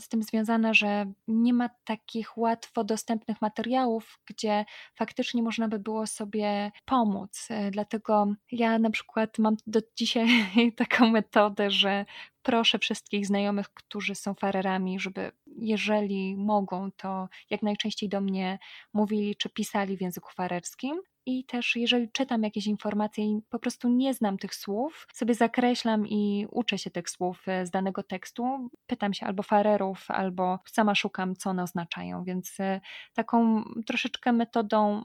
z 0.00 0.08
tym 0.08 0.22
związana, 0.22 0.74
że 0.74 1.12
nie 1.28 1.52
ma 1.52 1.68
takich 1.84 2.38
łatwo 2.38 2.84
dostępnych 2.84 3.40
materiałów, 3.40 4.18
gdzie 4.26 4.64
faktycznie 4.94 5.42
można 5.42 5.68
by 5.68 5.78
było 5.78 6.06
sobie 6.06 6.72
pomóc. 6.84 7.46
E, 7.50 7.70
dlatego 7.70 8.34
ja 8.52 8.78
na 8.78 8.90
przykład 8.90 9.38
mam 9.38 9.56
do 9.66 9.80
dzisiaj 9.96 10.26
taką 10.76 11.10
metodę, 11.10 11.70
że 11.70 12.04
proszę 12.42 12.78
wszystkich 12.78 13.26
znajomych, 13.26 13.74
którzy 13.74 14.14
są 14.14 14.34
farerami, 14.34 15.00
żeby 15.00 15.32
jeżeli 15.46 16.36
mogą, 16.36 16.90
to 16.96 17.28
jak 17.50 17.62
najczęściej 17.62 18.08
do 18.08 18.20
mnie 18.20 18.58
mówili 18.92 19.36
czy 19.36 19.48
pisali 19.48 19.96
w 19.96 20.00
języku 20.00 20.32
farerskim, 20.32 21.00
i 21.26 21.44
też 21.44 21.76
jeżeli 21.76 22.10
czytam 22.10 22.42
jakieś 22.42 22.66
informacje 22.66 23.24
i 23.24 23.40
po 23.50 23.58
prostu 23.58 23.88
nie 23.88 24.14
znam 24.14 24.38
tych 24.38 24.54
słów, 24.54 25.06
sobie 25.12 25.34
zakreślam 25.34 26.06
i 26.06 26.46
uczę 26.50 26.78
się 26.78 26.90
tych 26.90 27.10
słów 27.10 27.48
e, 27.48 27.66
z 27.66 27.70
danego 27.70 28.02
tekstu, 28.02 28.70
pytam 28.86 29.14
się 29.14 29.26
albo 29.26 29.42
farerów, 29.42 30.10
albo 30.10 30.58
sama 30.66 30.94
szukam, 30.94 31.36
co 31.36 31.50
one 31.50 31.62
oznaczają, 31.62 32.24
więc 32.24 32.60
e, 32.60 32.80
taką 33.14 33.64
troszeczkę 33.86 34.32
metodą 34.32 35.02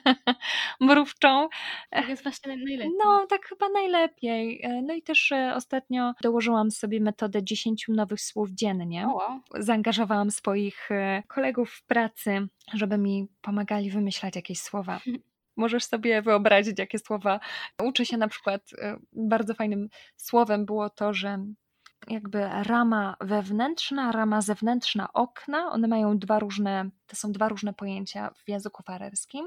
mrówczą. 0.80 1.48
To 1.90 2.08
jest 2.08 2.22
właśnie 2.22 2.56
najlepiej. 2.56 2.92
No, 3.04 3.26
tak 3.26 3.46
chyba 3.46 3.68
najlepiej. 3.68 4.60
E, 4.62 4.82
no 4.82 4.94
i 4.94 5.02
też 5.02 5.32
ostatnio 5.54 6.14
dołożyłam 6.22 6.70
sobie 6.70 7.00
metodę 7.00 7.44
10 7.44 7.88
nowych 7.88 8.20
słów 8.20 8.50
dziennie. 8.50 9.06
Oh 9.06 9.14
wow. 9.14 9.40
Zaangażowałam 9.54 10.30
swoich 10.30 10.88
kolegów 11.28 11.70
w 11.70 11.86
pracy, 11.86 12.48
żeby 12.74 12.98
mi 12.98 13.28
pomagali 13.40 13.90
wymyślać 13.90 14.36
jakieś 14.36 14.60
słowa. 14.60 15.00
Możesz 15.56 15.84
sobie 15.84 16.22
wyobrazić, 16.22 16.78
jakie 16.78 16.98
słowa. 16.98 17.40
Uczę 17.82 18.06
się 18.06 18.16
na 18.16 18.28
przykład, 18.28 18.72
y, 18.72 18.76
bardzo 19.12 19.54
fajnym 19.54 19.88
słowem 20.16 20.66
było 20.66 20.90
to, 20.90 21.14
że 21.14 21.38
jakby 22.08 22.48
rama 22.62 23.16
wewnętrzna, 23.20 24.12
rama 24.12 24.40
zewnętrzna 24.40 25.12
okna, 25.12 25.70
one 25.72 25.88
mają 25.88 26.18
dwa 26.18 26.38
różne, 26.38 26.90
to 27.06 27.16
są 27.16 27.32
dwa 27.32 27.48
różne 27.48 27.74
pojęcia 27.74 28.30
w 28.44 28.48
języku 28.48 28.82
farerskim. 28.82 29.46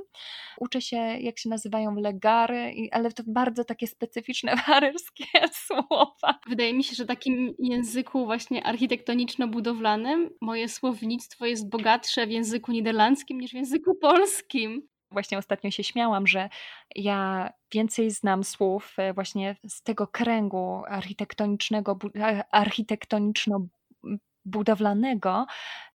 Uczę 0.60 0.82
się, 0.82 0.98
jak 0.98 1.40
się 1.40 1.50
nazywają 1.50 1.96
legary, 1.96 2.74
ale 2.92 3.12
to 3.12 3.24
bardzo 3.28 3.64
takie 3.64 3.88
specyficzne 3.88 4.58
farerskie 4.68 5.26
słowa. 5.52 6.40
Wydaje 6.48 6.74
mi 6.74 6.84
się, 6.84 6.96
że 6.96 7.06
takim 7.06 7.56
języku 7.60 8.26
właśnie 8.26 8.64
architektoniczno-budowlanym 8.64 10.30
moje 10.42 10.70
słownictwo 10.70 11.46
jest 11.46 11.70
bogatsze 11.70 12.28
w 12.28 12.32
języku 12.32 12.72
niderlandzkim 12.72 13.42
niż 13.42 13.52
w 13.52 13.56
języku 13.56 13.96
polskim 13.96 14.88
właśnie 15.14 15.38
ostatnio 15.38 15.72
się 15.72 15.84
śmiałam, 15.84 16.28
że 16.28 16.50
ja 16.96 17.50
więcej 17.72 18.12
znam 18.12 18.44
słów 18.44 18.94
e, 18.98 19.14
właśnie 19.14 19.56
z 19.68 19.84
tego 19.84 20.08
kręgu 20.08 20.84
architektonicznego, 20.88 21.98
e, 22.16 22.44
architektoniczno-budowlanego 22.52 25.46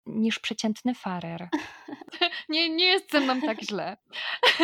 niż 0.07 0.39
przeciętny 0.39 0.95
farer. 0.95 1.49
Nie, 2.49 2.71
nie 2.71 2.85
jest 2.85 3.13
ze 3.13 3.21
mną 3.21 3.41
tak 3.41 3.63
źle. 3.63 3.97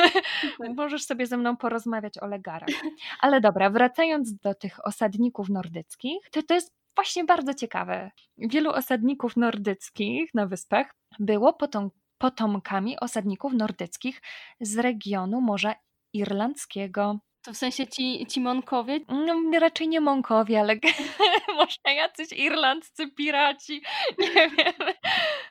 Możesz 0.76 1.04
sobie 1.04 1.26
ze 1.26 1.36
mną 1.36 1.56
porozmawiać 1.56 2.18
o 2.18 2.26
legarach. 2.26 2.68
Ale 3.20 3.40
dobra, 3.40 3.70
wracając 3.70 4.34
do 4.34 4.54
tych 4.54 4.86
osadników 4.86 5.48
nordyckich, 5.48 6.30
to, 6.30 6.42
to 6.42 6.54
jest 6.54 6.74
właśnie 6.94 7.24
bardzo 7.24 7.54
ciekawe. 7.54 8.10
Wielu 8.38 8.70
osadników 8.70 9.36
nordyckich 9.36 10.34
na 10.34 10.46
wyspach 10.46 10.94
było 11.18 11.52
potem 11.52 11.90
potomkami 12.18 13.00
osadników 13.00 13.52
nordyckich 13.52 14.22
z 14.60 14.78
regionu 14.78 15.40
Morza 15.40 15.74
Irlandzkiego. 16.12 17.18
To 17.44 17.52
w 17.52 17.56
sensie 17.56 17.86
ci, 17.86 18.26
ci 18.26 18.40
Monkowie? 18.40 19.00
No, 19.08 19.58
raczej 19.60 19.88
nie 19.88 20.00
Monkowie, 20.00 20.60
ale 20.60 20.76
może 21.56 21.96
jacyś 21.96 22.32
irlandzcy 22.32 23.08
piraci, 23.08 23.82
nie 24.18 24.50
wiem. 24.50 24.74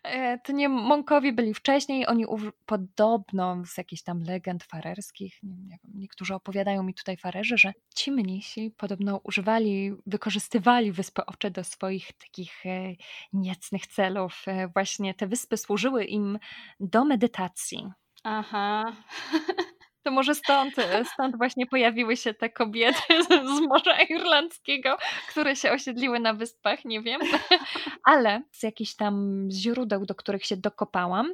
E, 0.03 0.39
to 0.39 0.53
nie 0.53 0.69
Monkowie 0.69 1.33
byli 1.33 1.53
wcześniej, 1.53 2.07
oni 2.07 2.25
podobno 2.65 3.65
z 3.65 3.77
jakichś 3.77 4.01
tam 4.01 4.23
legend 4.23 4.63
farerskich, 4.63 5.43
nie, 5.43 5.77
wiem, 5.83 5.93
niektórzy 5.95 6.35
opowiadają 6.35 6.83
mi 6.83 6.93
tutaj 6.93 7.17
farerzy, 7.17 7.57
że 7.57 7.73
ci 7.95 8.11
mnisi 8.11 8.71
podobno 8.77 9.21
używali, 9.23 9.93
wykorzystywali 10.05 10.91
Wyspy 10.91 11.25
Ocze 11.25 11.51
do 11.51 11.63
swoich 11.63 12.13
takich 12.13 12.65
e, 12.65 12.93
niecnych 13.33 13.87
celów. 13.87 14.43
E, 14.47 14.67
właśnie 14.67 15.13
te 15.13 15.27
wyspy 15.27 15.57
służyły 15.57 16.05
im 16.05 16.39
do 16.79 17.05
medytacji. 17.05 17.91
Aha. 18.23 18.95
To 20.03 20.11
może 20.11 20.35
stąd, 20.35 20.79
e, 20.79 21.05
stąd 21.05 21.37
właśnie 21.37 21.65
pojawiły 21.65 22.17
się 22.17 22.33
te 22.33 22.49
kobiety 22.49 23.23
z 23.23 23.61
Morza 23.69 24.01
Irlandzkiego, 24.01 24.97
które 25.29 25.55
się 25.55 25.71
osiedliły 25.71 26.19
na 26.19 26.33
wyspach, 26.33 26.85
nie 26.85 27.01
wiem. 27.01 27.21
Ale 28.11 28.41
z 28.51 28.63
jakichś 28.63 28.95
tam 28.95 29.47
źródeł, 29.51 30.05
do 30.05 30.15
których 30.15 30.45
się 30.45 30.57
dokopałam, 30.57 31.33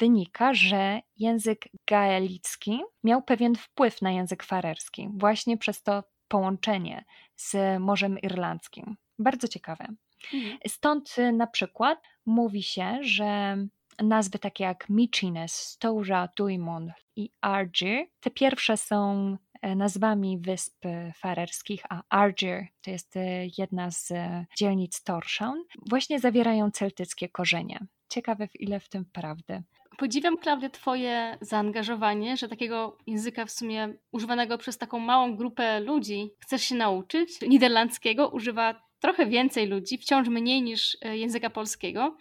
wynika, 0.00 0.54
że 0.54 1.00
język 1.16 1.64
gaelicki 1.86 2.80
miał 3.04 3.22
pewien 3.22 3.54
wpływ 3.54 4.02
na 4.02 4.10
język 4.10 4.42
farerski, 4.42 5.08
właśnie 5.14 5.58
przez 5.58 5.82
to 5.82 6.04
połączenie 6.28 7.04
z 7.36 7.80
Morzem 7.80 8.18
Irlandzkim. 8.18 8.96
Bardzo 9.18 9.48
ciekawe. 9.48 9.86
Mhm. 10.34 10.58
Stąd 10.68 11.16
na 11.32 11.46
przykład 11.46 12.02
mówi 12.26 12.62
się, 12.62 12.98
że 13.00 13.56
nazwy 14.02 14.38
takie 14.38 14.64
jak 14.64 14.88
Michines, 14.88 15.52
Stoura, 15.52 16.28
Duimon 16.36 16.92
i 17.16 17.30
Argyr. 17.40 18.06
Te 18.20 18.30
pierwsze 18.30 18.76
są 18.76 19.36
e, 19.62 19.74
nazwami 19.74 20.38
wysp 20.38 20.84
farerskich, 21.14 21.82
a 21.90 22.02
Argyr 22.08 22.66
to 22.82 22.90
jest 22.90 23.16
e, 23.16 23.20
jedna 23.58 23.90
z 23.90 24.10
e, 24.10 24.46
dzielnic 24.58 25.02
Torshavn, 25.02 25.58
właśnie 25.86 26.20
zawierają 26.20 26.70
celtyckie 26.70 27.28
korzenie. 27.28 27.86
Ciekawe, 28.08 28.48
ile 28.54 28.80
w 28.80 28.88
tym 28.88 29.04
prawdy. 29.04 29.62
Podziwiam, 29.98 30.38
Klaudia, 30.38 30.70
Twoje 30.70 31.38
zaangażowanie, 31.40 32.36
że 32.36 32.48
takiego 32.48 32.98
języka 33.06 33.46
w 33.46 33.50
sumie 33.50 33.94
używanego 34.12 34.58
przez 34.58 34.78
taką 34.78 34.98
małą 34.98 35.36
grupę 35.36 35.80
ludzi 35.80 36.30
chcesz 36.38 36.62
się 36.62 36.74
nauczyć. 36.74 37.40
Niderlandzkiego 37.40 38.28
używa 38.28 38.82
trochę 39.00 39.26
więcej 39.26 39.66
ludzi, 39.66 39.98
wciąż 39.98 40.28
mniej 40.28 40.62
niż 40.62 40.96
języka 41.02 41.50
polskiego, 41.50 42.16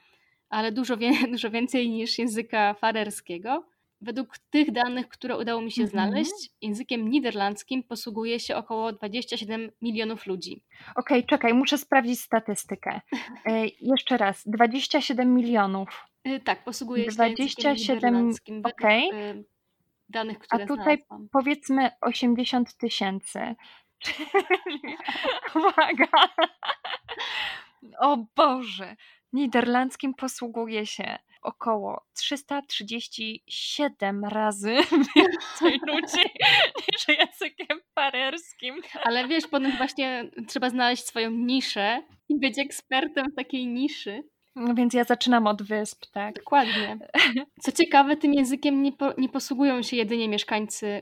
ale 0.49 0.71
dużo, 0.71 0.97
wie, 0.97 1.11
dużo 1.31 1.49
więcej 1.49 1.89
niż 1.89 2.19
języka 2.19 2.73
farerskiego. 2.73 3.65
Według 4.01 4.37
tych 4.37 4.71
danych, 4.71 5.07
które 5.07 5.37
udało 5.37 5.61
mi 5.61 5.71
się 5.71 5.83
-hmm. 5.83 5.89
znaleźć, 5.89 6.49
językiem 6.61 7.09
niderlandzkim 7.09 7.83
posługuje 7.83 8.39
się 8.39 8.55
około 8.55 8.93
27 8.93 9.71
milionów 9.81 10.25
ludzi. 10.25 10.63
Okej, 10.95 11.17
okay, 11.17 11.23
czekaj, 11.23 11.53
muszę 11.53 11.77
sprawdzić 11.77 12.21
statystykę. 12.21 13.01
E, 13.45 13.65
jeszcze 13.93 14.17
raz, 14.17 14.47
27 14.47 15.33
milionów. 15.33 16.05
E, 16.23 16.39
tak, 16.39 16.63
posługuje 16.63 17.05
się 17.05 17.11
27, 17.11 18.31
okej. 18.63 19.07
Okay. 19.07 19.19
E, 19.19 19.43
danych, 20.09 20.39
które 20.39 20.63
A 20.63 20.67
tutaj 20.67 20.97
znalazłam. 20.97 21.29
powiedzmy 21.31 21.91
80 22.01 22.77
tysięcy. 22.77 23.39
Uwaga! 25.55 26.07
O 27.99 28.17
Boże! 28.35 28.95
Niderlandzkim 29.33 30.13
posługuje 30.13 30.85
się 30.85 31.17
około 31.41 32.05
337 32.13 34.25
razy 34.25 34.75
więcej 35.15 35.79
ludzi 35.87 36.29
niż 36.87 37.07
językiem 37.07 37.79
parerskim. 37.93 38.81
Ale 39.03 39.27
wiesz, 39.27 39.47
potem 39.47 39.77
właśnie 39.77 40.31
trzeba 40.47 40.69
znaleźć 40.69 41.05
swoją 41.05 41.31
niszę 41.31 42.03
i 42.29 42.39
być 42.39 42.59
ekspertem 42.59 43.31
w 43.31 43.35
takiej 43.35 43.67
niszy. 43.67 44.23
No 44.55 44.75
więc 44.75 44.93
ja 44.93 45.03
zaczynam 45.03 45.47
od 45.47 45.63
wysp, 45.63 46.05
tak? 46.11 46.35
Dokładnie. 46.35 46.97
Co 47.61 47.71
ciekawe, 47.71 48.17
tym 48.17 48.33
językiem 48.33 48.83
nie, 48.83 48.91
po, 48.91 49.13
nie 49.17 49.29
posługują 49.29 49.81
się 49.81 49.97
jedynie 49.97 50.29
mieszkańcy 50.29 50.87
y, 50.87 51.01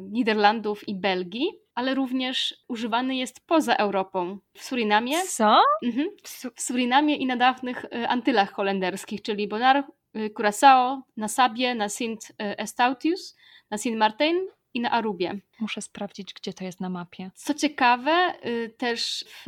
Niderlandów 0.00 0.88
i 0.88 0.94
Belgii, 0.94 1.59
ale 1.74 1.94
również 1.94 2.54
używany 2.68 3.16
jest 3.16 3.46
poza 3.46 3.74
Europą. 3.74 4.38
W 4.54 4.64
Surinamie. 4.64 5.22
Co? 5.22 5.62
Mhm, 5.84 6.08
w 6.54 6.60
Surinamie 6.62 7.16
i 7.16 7.26
na 7.26 7.36
dawnych 7.36 7.84
y, 7.84 8.08
Antylach 8.08 8.52
holenderskich, 8.52 9.22
czyli 9.22 9.48
Bonar, 9.48 9.84
y, 10.16 10.30
Curaçao, 10.30 11.00
na 11.16 11.28
Sabie, 11.28 11.74
na 11.74 11.88
Sint 11.88 12.32
Eustatius, 12.38 13.36
na 13.70 13.78
Sint 13.78 13.96
Maarten 13.96 14.36
i 14.74 14.80
na 14.80 14.90
Arubie. 14.90 15.40
Muszę 15.60 15.82
sprawdzić, 15.82 16.34
gdzie 16.34 16.52
to 16.52 16.64
jest 16.64 16.80
na 16.80 16.88
mapie. 16.88 17.30
Co 17.34 17.54
ciekawe, 17.54 18.34
y, 18.46 18.74
też 18.78 19.24
w 19.28 19.46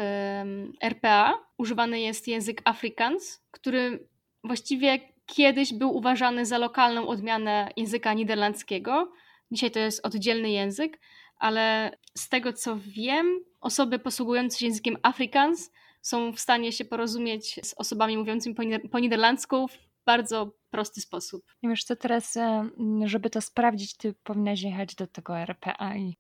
RPA 0.80 1.34
używany 1.58 2.00
jest 2.00 2.28
język 2.28 2.62
Afrikaans, 2.64 3.42
który 3.50 4.08
właściwie 4.44 4.98
kiedyś 5.26 5.72
był 5.74 5.96
uważany 5.96 6.46
za 6.46 6.58
lokalną 6.58 7.08
odmianę 7.08 7.70
języka 7.76 8.14
niderlandzkiego. 8.14 9.12
Dzisiaj 9.50 9.70
to 9.70 9.78
jest 9.78 10.06
oddzielny 10.06 10.50
język, 10.50 10.98
ale 11.42 11.90
z 12.18 12.28
tego 12.28 12.52
co 12.52 12.78
wiem, 12.86 13.40
osoby 13.60 13.98
posługujące 13.98 14.58
się 14.58 14.66
językiem 14.66 14.96
Afrikaans 15.02 15.70
są 16.02 16.32
w 16.32 16.40
stanie 16.40 16.72
się 16.72 16.84
porozumieć 16.84 17.60
z 17.62 17.74
osobami 17.74 18.18
mówiącymi 18.18 18.56
po 18.90 18.98
niderlandzku 18.98 19.68
w 19.68 19.78
bardzo 20.04 20.52
prosty 20.70 21.00
sposób. 21.00 21.44
I 21.62 21.68
wiesz 21.68 21.84
co, 21.84 21.96
teraz, 21.96 22.36
e, 22.36 22.70
żeby 23.04 23.30
to 23.30 23.40
sprawdzić, 23.40 23.96
ty 23.96 24.14
powinnaś 24.22 24.62
jechać 24.62 24.94
do 24.94 25.06
tego 25.06 25.38
RPA 25.38 25.96
i 25.96 26.16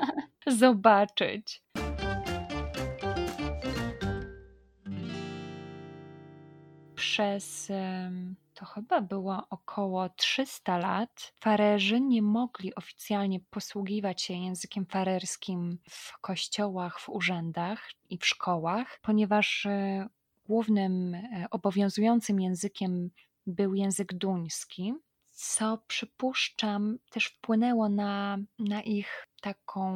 zobaczyć. 0.46 1.62
Przez 6.94 7.72
to 8.56 8.64
chyba 8.64 9.00
było 9.00 9.46
około 9.50 10.08
300 10.08 10.78
lat, 10.78 11.32
farerzy 11.40 12.00
nie 12.00 12.22
mogli 12.22 12.74
oficjalnie 12.74 13.40
posługiwać 13.40 14.22
się 14.22 14.34
językiem 14.34 14.86
farerskim 14.86 15.78
w 15.90 16.18
kościołach, 16.20 17.00
w 17.00 17.08
urzędach 17.08 17.90
i 18.10 18.18
w 18.18 18.26
szkołach, 18.26 18.98
ponieważ 19.02 19.66
e, 19.66 20.08
głównym 20.46 21.14
e, 21.14 21.46
obowiązującym 21.50 22.40
językiem 22.40 23.10
był 23.46 23.74
język 23.74 24.14
duński, 24.14 24.94
co 25.30 25.78
przypuszczam 25.86 26.98
też 27.10 27.26
wpłynęło 27.26 27.88
na, 27.88 28.38
na 28.58 28.82
ich 28.82 29.28
taką 29.40 29.94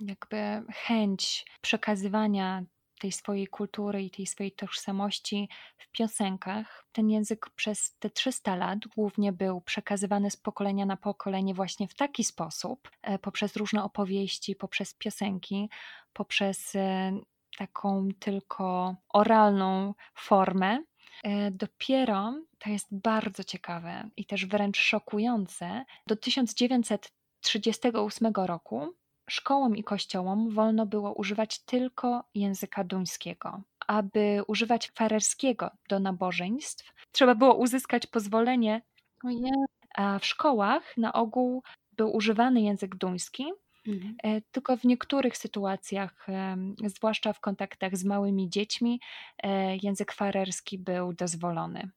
jakby 0.00 0.62
chęć 0.72 1.46
przekazywania 1.60 2.64
tej 2.98 3.12
swojej 3.12 3.46
kultury 3.46 4.02
i 4.02 4.10
tej 4.10 4.26
swojej 4.26 4.52
tożsamości 4.52 5.48
w 5.78 5.90
piosenkach. 5.90 6.86
Ten 6.92 7.10
język 7.10 7.50
przez 7.50 7.96
te 7.98 8.10
300 8.10 8.56
lat 8.56 8.78
głównie 8.96 9.32
był 9.32 9.60
przekazywany 9.60 10.30
z 10.30 10.36
pokolenia 10.36 10.86
na 10.86 10.96
pokolenie 10.96 11.54
właśnie 11.54 11.88
w 11.88 11.94
taki 11.94 12.24
sposób, 12.24 12.90
e, 13.02 13.18
poprzez 13.18 13.56
różne 13.56 13.84
opowieści, 13.84 14.56
poprzez 14.56 14.94
piosenki, 14.94 15.70
poprzez 16.12 16.74
e, 16.74 17.12
taką 17.58 18.08
tylko 18.18 18.96
oralną 19.08 19.94
formę. 20.14 20.82
E, 21.24 21.50
dopiero 21.50 22.34
to 22.58 22.70
jest 22.70 22.86
bardzo 22.90 23.44
ciekawe 23.44 24.08
i 24.16 24.24
też 24.24 24.46
wręcz 24.46 24.78
szokujące. 24.78 25.84
Do 26.06 26.16
1938 26.16 28.32
roku 28.34 28.94
szkołom 29.30 29.76
i 29.76 29.84
kościołom 29.84 30.50
wolno 30.50 30.86
było 30.86 31.12
używać 31.12 31.58
tylko 31.58 32.24
języka 32.34 32.84
duńskiego. 32.84 33.62
Aby 33.86 34.42
używać 34.46 34.90
farerskiego 34.90 35.70
do 35.88 36.00
nabożeństw, 36.00 36.92
trzeba 37.12 37.34
było 37.34 37.54
uzyskać 37.54 38.06
pozwolenie. 38.06 38.82
A 39.96 40.18
w 40.18 40.26
szkołach 40.26 40.96
na 40.96 41.12
ogół 41.12 41.62
był 41.92 42.16
używany 42.16 42.60
język 42.60 42.96
duński, 42.96 43.52
mhm. 43.86 44.16
E, 44.22 44.40
tylko 44.40 44.76
w 44.76 44.84
niektórych 44.84 45.36
sytuacjach, 45.36 46.26
zwłaszcza 46.86 47.32
w 47.32 47.40
kontaktach 47.40 47.96
z 47.96 48.04
małymi 48.04 48.50
dziećmi, 48.50 49.00
e, 49.42 49.76
język 49.76 50.12
farerski 50.12 50.78
był 50.78 51.12
dozwolony. 51.12 51.90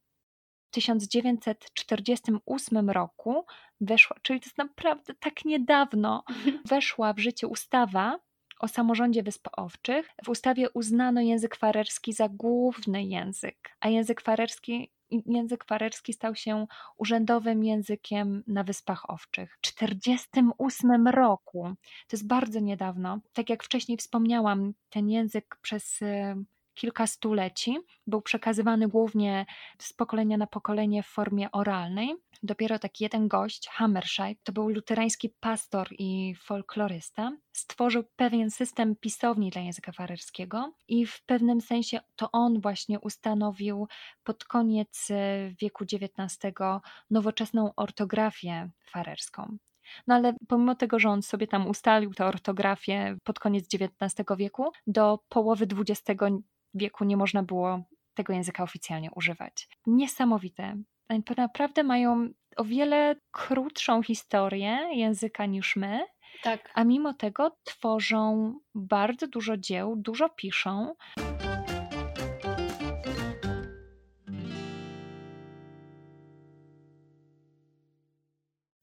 1948 0.71 2.89
roku 2.89 3.45
weszła, 3.82 4.17
czyli 4.21 4.39
to 4.39 4.45
jest 4.45 4.58
naprawdę 4.58 5.13
tak 5.13 5.45
niedawno, 5.45 6.23
weszła 6.65 7.13
w 7.13 7.19
życie 7.19 7.47
ustawa 7.47 8.19
o 8.60 8.67
samorządzie 8.67 9.23
Wysp 9.23 9.47
Owczych. 9.51 10.10
W 10.25 10.29
ustawie 10.29 10.69
uznano 10.69 11.21
język 11.21 11.55
farerski 11.55 12.13
za 12.13 12.29
główny 12.29 13.03
język, 13.03 13.75
a 13.79 13.89
język 13.89 14.21
farerski 14.21 14.91
język 15.25 15.65
farerski 15.65 16.13
stał 16.13 16.36
się 16.36 16.67
urzędowym 16.97 17.63
językiem 17.63 18.43
na 18.47 18.63
Wyspach 18.63 19.10
Owczych. 19.10 19.58
W 19.58 19.62
1948 19.62 21.08
roku, 21.08 21.63
to 22.08 22.15
jest 22.15 22.27
bardzo 22.27 22.60
niedawno, 22.60 23.19
tak 23.34 23.49
jak 23.49 23.63
wcześniej 23.63 23.97
wspomniałam, 23.97 24.73
ten 24.89 25.10
język 25.10 25.58
przez 25.62 25.99
kilka 26.79 27.07
stuleci. 27.07 27.77
Był 28.07 28.21
przekazywany 28.21 28.87
głównie 28.87 29.45
z 29.79 29.93
pokolenia 29.93 30.37
na 30.37 30.47
pokolenie 30.47 31.03
w 31.03 31.07
formie 31.07 31.51
oralnej. 31.51 32.15
Dopiero 32.43 32.79
taki 32.79 33.03
jeden 33.03 33.27
gość, 33.27 33.67
Hammerscheid, 33.69 34.43
to 34.43 34.51
był 34.51 34.69
luterański 34.69 35.29
pastor 35.29 35.87
i 35.91 36.35
folklorysta, 36.35 37.31
stworzył 37.51 38.03
pewien 38.15 38.51
system 38.51 38.95
pisowni 38.95 39.49
dla 39.49 39.61
języka 39.61 39.91
farerskiego 39.91 40.73
i 40.87 41.05
w 41.05 41.21
pewnym 41.25 41.61
sensie 41.61 41.99
to 42.15 42.31
on 42.31 42.61
właśnie 42.61 42.99
ustanowił 42.99 43.87
pod 44.23 44.45
koniec 44.45 45.07
e, 45.11 45.49
wieku 45.61 45.83
XIX 45.83 46.53
nowoczesną 47.09 47.71
ortografię 47.75 48.69
farerską. 48.91 49.57
No 50.07 50.15
ale 50.15 50.33
pomimo 50.47 50.75
tego, 50.75 50.99
że 50.99 51.09
on 51.09 51.21
sobie 51.21 51.47
tam 51.47 51.67
ustalił 51.67 52.13
tę 52.13 52.25
ortografię 52.25 53.17
pod 53.23 53.39
koniec 53.39 53.65
XIX 53.73 54.25
wieku, 54.37 54.71
do 54.87 55.19
połowy 55.29 55.67
XX 55.79 56.21
wieku 56.73 57.03
nie 57.03 57.17
można 57.17 57.43
było 57.43 57.84
tego 58.13 58.34
języka 58.34 58.63
oficjalnie 58.63 59.12
używać. 59.12 59.69
Niesamowite. 59.88 60.75
Naprawdę 61.38 61.84
mają 61.84 62.29
o 62.58 62.63
wiele 62.63 63.15
krótszą 63.32 64.03
historię 64.03 64.89
języka 64.93 65.45
niż 65.45 65.75
my, 65.75 65.99
tak. 66.43 66.71
a 66.73 66.84
mimo 66.84 67.13
tego 67.13 67.58
tworzą 67.63 68.53
bardzo 68.75 69.27
dużo 69.27 69.58
dzieł, 69.58 69.95
dużo 69.95 70.29
piszą. 70.29 70.95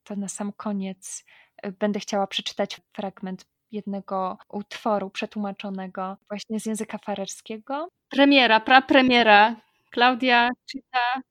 To 0.04 0.16
na 0.16 0.28
sam 0.28 0.52
koniec 0.52 1.24
e, 1.56 1.72
będę 1.72 2.00
chciała 2.00 2.26
przeczytać 2.26 2.80
fragment 2.92 3.46
jednego 3.76 4.38
utworu 4.48 5.10
przetłumaczonego 5.10 6.16
właśnie 6.28 6.60
z 6.60 6.66
języka 6.66 6.98
farerskiego. 6.98 7.88
Premiera, 8.08 8.60
prapremiera. 8.60 9.56
Klaudia 9.90 10.50
czyta. 10.70 11.22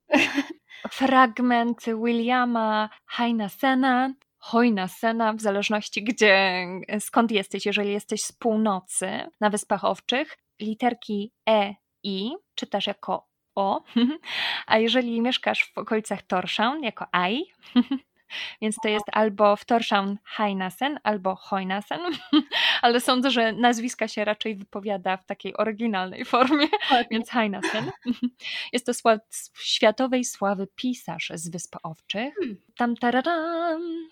fragment 0.92 1.86
Williama 1.86 2.90
Heinasena, 3.08 4.14
Hojnasena, 4.38 5.34
w 5.34 5.42
zależności 5.42 6.04
gdzie, 6.04 6.66
skąd 7.00 7.32
jesteś. 7.32 7.66
Jeżeli 7.66 7.92
jesteś 7.92 8.24
z 8.24 8.32
północy 8.32 9.08
na 9.42 9.50
Wyspach 9.50 9.86
Owczych, 9.86 10.38
literki 10.60 11.32
E, 11.50 11.76
I 12.04 12.32
czytasz 12.56 12.88
jako 12.88 13.28
O, 13.56 13.84
a 14.68 14.78
jeżeli 14.78 15.22
mieszkasz 15.22 15.72
w 15.74 15.78
okolicach 15.78 16.22
Torshavn, 16.22 16.84
jako 16.84 17.06
Ai, 17.12 17.46
Więc 18.62 18.76
to 18.84 18.90
jest 18.90 19.06
albo 19.12 19.56
w 19.56 19.66
Torshavn 19.66 20.16
Heinasen, 20.24 21.00
albo 21.04 21.36
Hojnasen, 21.36 22.00
ale 22.82 23.02
sądzę, 23.02 23.32
że 23.32 23.54
nazwiska 23.54 24.08
się 24.08 24.26
raczej 24.26 24.56
wypowiada 24.56 25.18
w 25.18 25.26
takiej 25.26 25.58
oryginalnej 25.58 26.26
formie, 26.26 26.68
więc 27.12 27.30
Heinasen. 27.30 27.92
Jest 28.74 28.86
to 28.86 28.94
sła 28.94 29.18
światowej 29.60 30.26
sławy 30.26 30.68
pisarz 30.76 31.32
z 31.36 31.50
Wysp 31.50 31.76
Owczych. 31.84 32.36
Hmm. 32.36 32.58
Tam 32.78 32.96
tararam. 32.96 34.08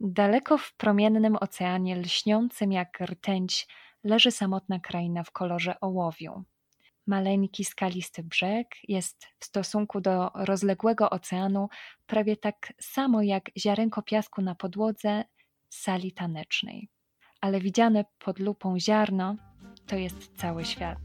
Daleko 0.00 0.58
w 0.58 0.74
promiennym 0.74 1.36
oceanie 1.36 1.96
lśniącym 1.96 2.72
jak 2.72 3.00
rtęć 3.00 3.66
leży 4.04 4.30
samotna 4.30 4.80
kraina 4.80 5.24
w 5.24 5.30
kolorze 5.30 5.80
ołowiu. 5.80 6.44
Maleńki 7.08 7.64
skalisty 7.64 8.22
brzeg 8.22 8.66
jest 8.88 9.26
w 9.38 9.44
stosunku 9.44 10.00
do 10.00 10.30
rozległego 10.34 11.10
oceanu 11.10 11.68
prawie 12.06 12.36
tak 12.36 12.72
samo 12.80 13.22
jak 13.22 13.50
ziarenko 13.58 14.02
piasku 14.02 14.42
na 14.42 14.54
podłodze 14.54 15.24
sali 15.68 16.12
tanecznej. 16.12 16.88
Ale 17.40 17.60
widziane 17.60 18.04
pod 18.18 18.38
lupą 18.38 18.80
ziarno 18.80 19.36
to 19.86 19.96
jest 19.96 20.36
cały 20.36 20.64
świat. 20.64 20.98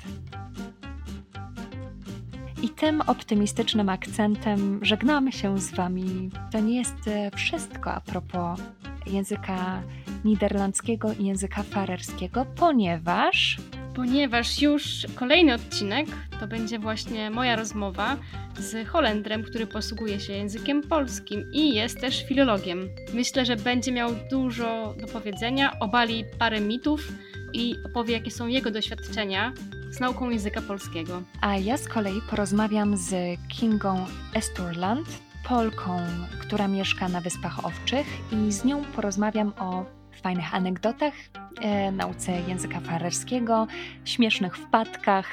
I 2.64 2.70
tym 2.70 3.02
optymistycznym 3.02 3.90
akcentem 3.90 4.80
żegnamy 4.86 5.32
się 5.32 5.60
z 5.60 5.76
Wami. 5.76 6.30
To 6.52 6.60
nie 6.60 6.76
jest 6.76 7.08
e, 7.08 7.32
wszystko 7.32 7.92
a 7.92 8.02
propos 8.02 8.60
języka 9.06 9.84
niderlandzkiego 10.26 11.14
i 11.14 11.26
języka 11.26 11.64
farerskiego, 11.64 12.46
ponieważ 12.46 13.58
ponieważ 13.96 14.62
już 14.62 15.08
kolejny 15.16 15.54
odcinek 15.54 16.08
to 16.40 16.48
będzie 16.48 16.80
właśnie 16.80 17.30
moja 17.30 17.56
rozmowa 17.56 18.18
z 18.60 18.88
Holendrem, 18.88 19.44
który 19.44 19.68
posługuje 19.68 20.20
się 20.20 20.34
językiem 20.34 20.82
polskim 20.82 21.52
i 21.54 21.74
jest 21.74 22.02
też 22.02 22.26
filologiem. 22.28 22.90
Myślę, 23.14 23.46
że 23.46 23.56
będzie 23.56 23.92
miał 23.92 24.10
dużo 24.32 24.94
do 25.02 25.08
powiedzenia, 25.08 25.80
obali 25.80 26.26
parę 26.40 26.62
mitów 26.62 27.12
i 27.54 27.76
opowie, 27.86 28.14
jakie 28.14 28.32
są 28.32 28.48
jego 28.48 28.72
doświadczenia 28.72 29.54
z 29.92 30.00
nauką 30.00 30.30
języka 30.30 30.62
polskiego. 30.62 31.22
A 31.42 31.58
ja 31.58 31.78
z 31.78 31.88
kolei 31.88 32.22
porozmawiam 32.30 32.98
z 32.98 33.40
Kingą 33.48 34.06
Esturland, 34.34 35.08
Polką, 35.48 36.00
która 36.42 36.68
mieszka 36.68 37.10
na 37.10 37.22
Wyspach 37.22 37.66
Owczych 37.66 38.08
i 38.32 38.52
z 38.52 38.66
nią 38.66 38.84
porozmawiam 38.96 39.54
o 39.60 39.86
fajnych 40.22 40.56
anegdotach, 40.56 41.14
e, 41.62 41.92
nauce 41.92 42.32
języka 42.48 42.80
farerskiego, 42.80 43.68
śmiesznych 44.06 44.58
wpadkach 44.58 45.28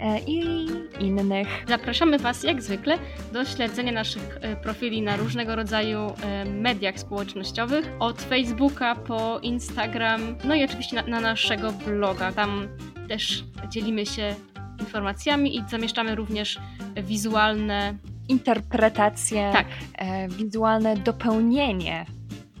e, 0.00 0.20
i 0.20 0.66
innych. 1.00 1.48
Zapraszamy 1.68 2.18
Was 2.18 2.42
jak 2.42 2.62
zwykle 2.62 2.98
do 3.32 3.44
śledzenia 3.44 3.92
naszych 3.92 4.38
e, 4.40 4.56
profili 4.56 5.02
na 5.02 5.16
różnego 5.16 5.56
rodzaju 5.56 5.98
e, 5.98 6.44
mediach 6.44 6.98
społecznościowych, 6.98 7.90
od 7.98 8.22
Facebooka 8.22 8.94
po 8.94 9.38
Instagram, 9.38 10.36
no 10.44 10.54
i 10.54 10.64
oczywiście 10.64 10.96
na, 10.96 11.02
na 11.02 11.20
naszego 11.20 11.72
bloga. 11.72 12.32
Tam 12.32 12.68
też 13.08 13.44
dzielimy 13.68 14.06
się 14.06 14.34
informacjami 14.80 15.56
i 15.56 15.64
zamieszczamy 15.70 16.14
również 16.14 16.58
wizualne 16.96 17.94
interpretacje, 18.28 19.50
tak. 19.52 19.66
e, 19.98 20.28
wizualne 20.28 20.96
dopełnienie 20.96 22.06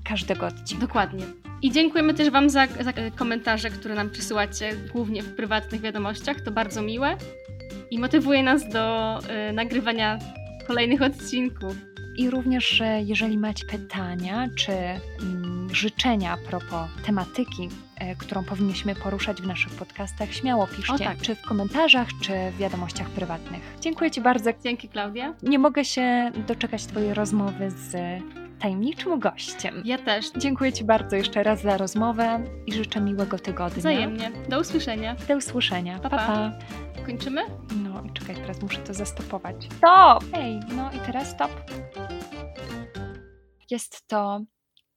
każdego 0.04 0.46
odcinka. 0.46 0.86
Dokładnie. 0.86 1.24
I 1.64 1.72
dziękujemy 1.72 2.14
też 2.14 2.30
Wam 2.30 2.50
za, 2.50 2.66
za 2.66 2.92
komentarze, 3.16 3.70
które 3.70 3.94
nam 3.94 4.10
przysyłacie, 4.10 4.76
głównie 4.92 5.22
w 5.22 5.36
prywatnych 5.36 5.80
wiadomościach. 5.80 6.40
To 6.40 6.50
bardzo 6.50 6.82
miłe 6.82 7.16
i 7.90 7.98
motywuje 7.98 8.42
nas 8.42 8.68
do 8.68 9.18
y, 9.48 9.52
nagrywania 9.52 10.18
kolejnych 10.66 11.02
odcinków. 11.02 11.76
I 12.16 12.30
również, 12.30 12.82
jeżeli 13.04 13.38
macie 13.38 13.66
pytania 13.66 14.48
czy 14.58 14.72
mm, 14.72 15.68
życzenia 15.72 16.32
a 16.32 16.50
propos 16.50 16.88
tematyki, 17.06 17.68
e, 17.98 18.16
którą 18.16 18.44
powinniśmy 18.44 18.94
poruszać 18.94 19.42
w 19.42 19.46
naszych 19.46 19.72
podcastach, 19.72 20.34
śmiało 20.34 20.66
piszcie, 20.66 21.04
tak. 21.04 21.18
czy 21.20 21.34
w 21.34 21.42
komentarzach, 21.42 22.08
czy 22.22 22.32
w 22.50 22.58
wiadomościach 22.58 23.10
prywatnych. 23.10 23.76
Dziękuję 23.80 24.10
Ci 24.10 24.20
bardzo. 24.20 24.50
Dzięki, 24.64 24.88
Klaudia. 24.88 25.34
Nie 25.42 25.58
mogę 25.58 25.84
się 25.84 26.32
doczekać 26.46 26.86
Twojej 26.86 27.14
rozmowy 27.14 27.70
z 27.70 27.96
tajemniczym 28.64 29.18
gościem. 29.18 29.82
Ja 29.84 29.98
też. 29.98 30.30
Dziękuję 30.36 30.72
Ci 30.72 30.84
bardzo 30.84 31.16
jeszcze 31.16 31.42
raz 31.42 31.62
za 31.62 31.76
rozmowę 31.76 32.44
i 32.66 32.72
życzę 32.72 33.00
miłego 33.00 33.38
tygodnia. 33.38 33.78
Wzajemnie. 33.78 34.32
Do 34.48 34.60
usłyszenia. 34.60 35.16
Do 35.28 35.36
usłyszenia. 35.36 35.98
Pa, 35.98 36.10
pa. 36.10 36.16
pa. 36.16 36.52
Kończymy? 37.06 37.42
No 37.76 38.02
i 38.04 38.12
czekaj, 38.12 38.36
teraz 38.36 38.62
muszę 38.62 38.78
to 38.78 38.94
zastopować. 38.94 39.56
Stop! 39.76 40.24
Hej, 40.32 40.60
no 40.76 40.90
i 40.92 40.98
teraz 41.06 41.30
stop. 41.30 41.50
Jest 43.70 44.06
to 44.06 44.40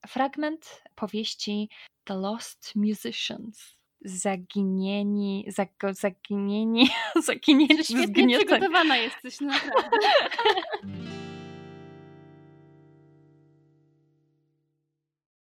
fragment 0.08 0.82
powieści 0.94 1.68
The 2.04 2.14
Lost 2.14 2.72
Musicians. 2.76 3.78
Zaginieni, 4.00 5.44
zag, 5.48 5.70
zaginieni, 5.90 6.90
zaginieni, 7.26 7.84
Świetnie 7.84 8.38
przygotowana 8.38 8.96
jesteś, 8.96 9.40
naprawdę. 9.40 10.08